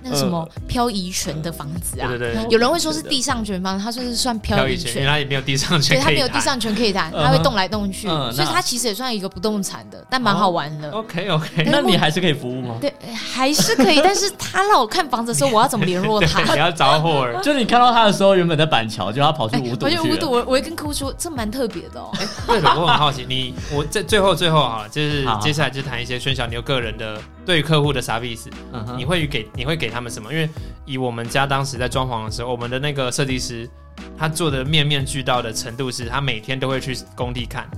[0.02, 2.08] 那个什么漂移权的房子啊。
[2.08, 5.06] 对对对，有人会说是地上权房，他说是算漂移漂移权，因为权。
[5.08, 10.90] 它也没有地上对，权可以谈它没有地上权可以谈，嗯哼它会动来动去，嗯所以他其实也算一个不动产的，但蛮好玩的。
[10.90, 12.76] OK OK，那你还是可以服务吗？
[12.80, 16.42] 对，还是可以， 但是他让我看房子的时候，我要怎么联络他？
[16.54, 17.38] 你要找霍尔。
[17.42, 22.10] 就你看到他的时候，原本在板桥，就他跑去哎五堵我就五堵，我我会跟客户说，这蛮特别的哦。
[22.46, 30.32] 对了，我很好奇，你我在最后最后好了，就是接下来就谈一些宣小牛个人的对客户的 service，嗯你会给你会给他们什么？
[30.32, 30.48] 因为
[30.84, 33.68] 以我们家当时在装潢的时候，我们的那个设计师
[34.16, 37.68] 他做的面面俱到的程度是，他每天都会去工地看，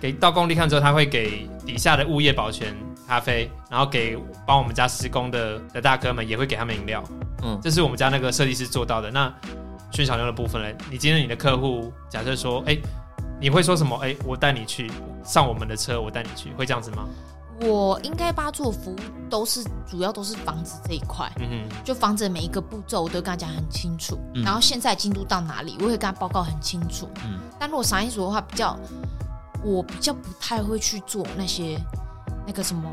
[0.00, 2.74] 给到工地看之后，他会给底下的物业保全
[3.06, 4.16] 咖啡，然后给
[4.46, 7.02] 帮我们家施工的的大哥们也会给他们饮料。
[7.42, 9.10] 嗯这是我们家那个设计师做到的。
[9.10, 9.32] 那
[9.92, 10.68] 宣小牛的部分呢？
[10.90, 12.78] 你今天你的客户假设说，哎、
[13.40, 13.98] 你会说什么？
[14.02, 14.90] 哎、我带你去
[15.24, 17.08] 上我们的车，我带你去，会这样子吗？
[17.62, 18.96] 我应该帮他做服务，
[19.28, 24.18] 都是主要都是房子这一块，嗯哼，就房子的每一个步骤，我都跟他讲很清楚。
[24.34, 27.08] 嗯然后现在进度到哪里，我会跟他报告很清楚。
[27.24, 28.78] 嗯但如果商业组的话，比较
[29.62, 31.80] 我比较不太会去做那些
[32.46, 32.90] 那个什么。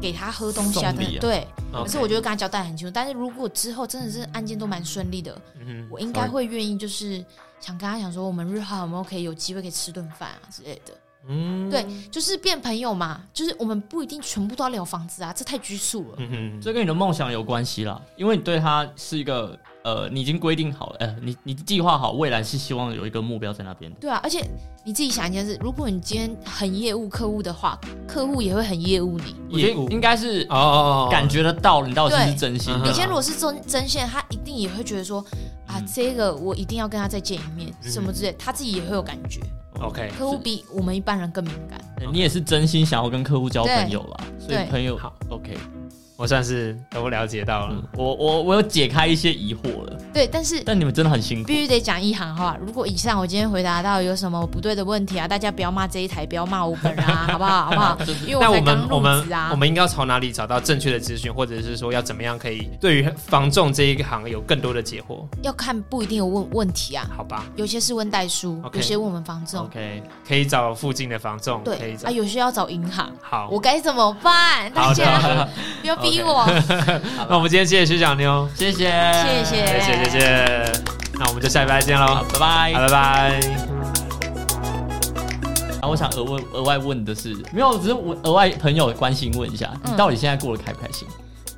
[0.00, 2.92] 给他喝东西啊，对，可是我就会跟他交代很清楚。
[2.94, 7.24] 但是如果之后真的是案件都蛮顺利的，嗯哼，我应该会愿意，就是
[7.58, 10.92] 想跟他讲说，我们日后有没有可以有机会可以吃顿饭啊之类的。
[11.28, 16.16] 嗯，对，就是变朋友嘛，就是我们不一定全部都要聊房子啊，这太拘束了。
[16.18, 23.98] 嗯哼，这跟你的梦想有关系啦，因为你对他是一个呃，你已经规定好了，呃，你你计划好未来是希望有一个目标在那边的。
[24.00, 24.42] 对啊，而且
[24.84, 29.36] 你自己想一件事，如果你今天很业务客户的话，客户也会很业务你。
[29.52, 35.20] 我觉业务得应该是哦哦哦，感觉得到你到底是不是真心嗯的你今天如果是真真线，他一定也会觉得说
[35.66, 39.40] 啊，嗯这个我一定要跟他再见一面，嗯什么之类，他自己也会有感觉。
[39.80, 41.80] OK，客户比我们一般人更敏感。
[42.12, 45.56] 你也是真心想要跟客户交朋友啦，所以朋友好 OK。
[46.18, 47.76] 我算是都了解到了。
[47.76, 51.54] 嗯，我我我有解开一些疑惑了，对，但是但你们真的很辛苦必。
[51.60, 52.56] 须得讲一行话。
[52.60, 57.66] 如果以上我今天回答到有什么不对的问题啊，大家不要骂这一台，不要骂我本人啊， 好不好？
[57.66, 57.96] 好不好？
[58.26, 59.56] 因为那我们我们啊我。
[59.56, 65.24] 们应该要从哪里找到正确的资讯，或者是说要怎么样可以对于房仲这一个行有更多的解惑？
[65.44, 72.10] 要看不一定有问问题啊，好吧，有些是问代书有些问我们房仲，OK，可以找附近的房仲，可以找对啊，。
[72.10, 74.68] 有些要找银行，好，我该怎么办？
[74.72, 75.48] 大家的，
[75.80, 76.46] 不要逼我。
[77.28, 80.72] 那我们今天谢谢徐小妞，谢谢，谢谢谢谢谢谢，
[81.14, 82.72] 那我们就下礼拜见喽，，拜拜。
[82.74, 83.40] 拜拜。
[85.72, 91.06] 然后我想额外额外问的是，没有，只是我额外朋友关心问一下，嗯你到底现在过得开不开心？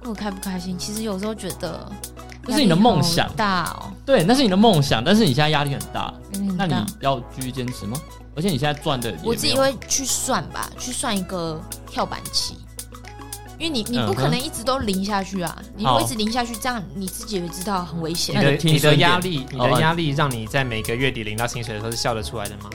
[0.05, 0.79] 我开不开心？
[0.79, 1.91] 其实有时候觉得
[2.47, 6.13] 那是你的梦想大哦，对，那是你的梦想，但是你现在压力很大，
[6.57, 6.75] 那你。
[7.01, 7.99] 要继续坚持吗？
[8.37, 12.57] 而且你现在赚的我自己会去算吧，去算一个跳板期，
[13.61, 18.43] 因为你你不可能一直都零下去啊，你如果一直零下去，这样你自己也知道很危险你。
[18.43, 22.71] 的你的压力，你哦的压力让你在每个月底领到薪水的时候是笑得出来的吗？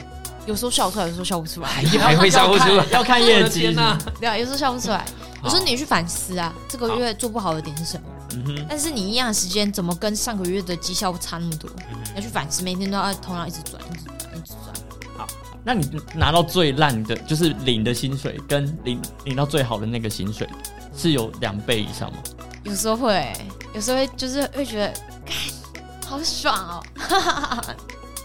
[0.46, 3.98] 有时候笑出来，有时候笑不出来，还 会笑不出来， 要看业绩天哪！
[4.20, 5.04] 对啊，有时候笑不出来。
[5.42, 8.06] 有时候你去反思啊，这个月做不好的点是什么？
[8.34, 11.68] 嗯哼，但是你一样的时间怎么跟上个月的绩效差那么多？
[11.90, 14.74] 嗯要去反思，每天都要头脑一直转，一直转，一直转。
[15.18, 15.26] 好
[15.64, 20.48] 那你拿到最烂的，就是领的薪水，跟领领到最好的那个薪水，
[20.96, 22.18] 是有两倍以上吗？
[22.64, 23.32] 有时候会，
[23.74, 24.94] 有时候会就是会觉得，
[25.24, 26.82] 看好爽哦。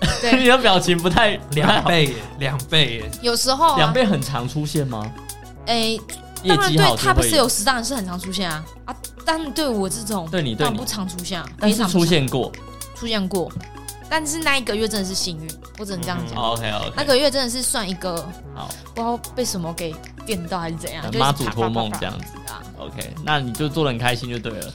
[0.19, 5.11] 对，你的表情不太两，倍耶，两倍耶，有时候、啊、两倍很常出现吗？
[5.67, 5.93] 诶、
[6.41, 8.65] 业当然对他不是有时当然是很常出现啊。
[8.86, 12.51] 啊，但对我这种对你对不，常出现啊，但是出现过。
[12.95, 13.51] 出现过，
[14.12, 15.49] 但是那一个月真的是幸运，
[15.80, 16.38] 我只能这样讲。
[16.38, 18.18] OK 那 OK，那个月真的是算一个
[18.53, 19.95] 好，不知道被什么给
[20.26, 24.74] 电到还是怎样，妈祖托梦这样子啊，OK，那你就做的很开心就对了。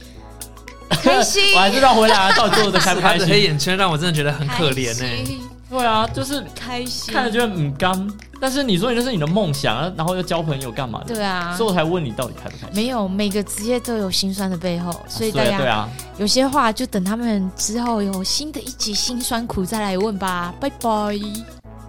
[0.89, 3.27] 开心 我还是绕回来啊，到底做的开不他开心？
[3.27, 5.39] 黑眼圈让我真的觉得很可怜呢。
[5.69, 7.93] 对啊，就是开心，看着觉得很干，
[8.39, 11.15] 但是你说你那是你的梦想，然后又交朋友干嘛的？
[11.15, 12.75] 对啊所以，我才问你到底开不开心。
[12.75, 21.19] 没有每个职业都有辛酸的背后，所以大家对啊，有些话就等他们之后有新的一集辛酸苦再来问吧，拜拜。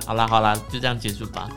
[0.07, 1.49] 好啦好啦，就这样结束吧。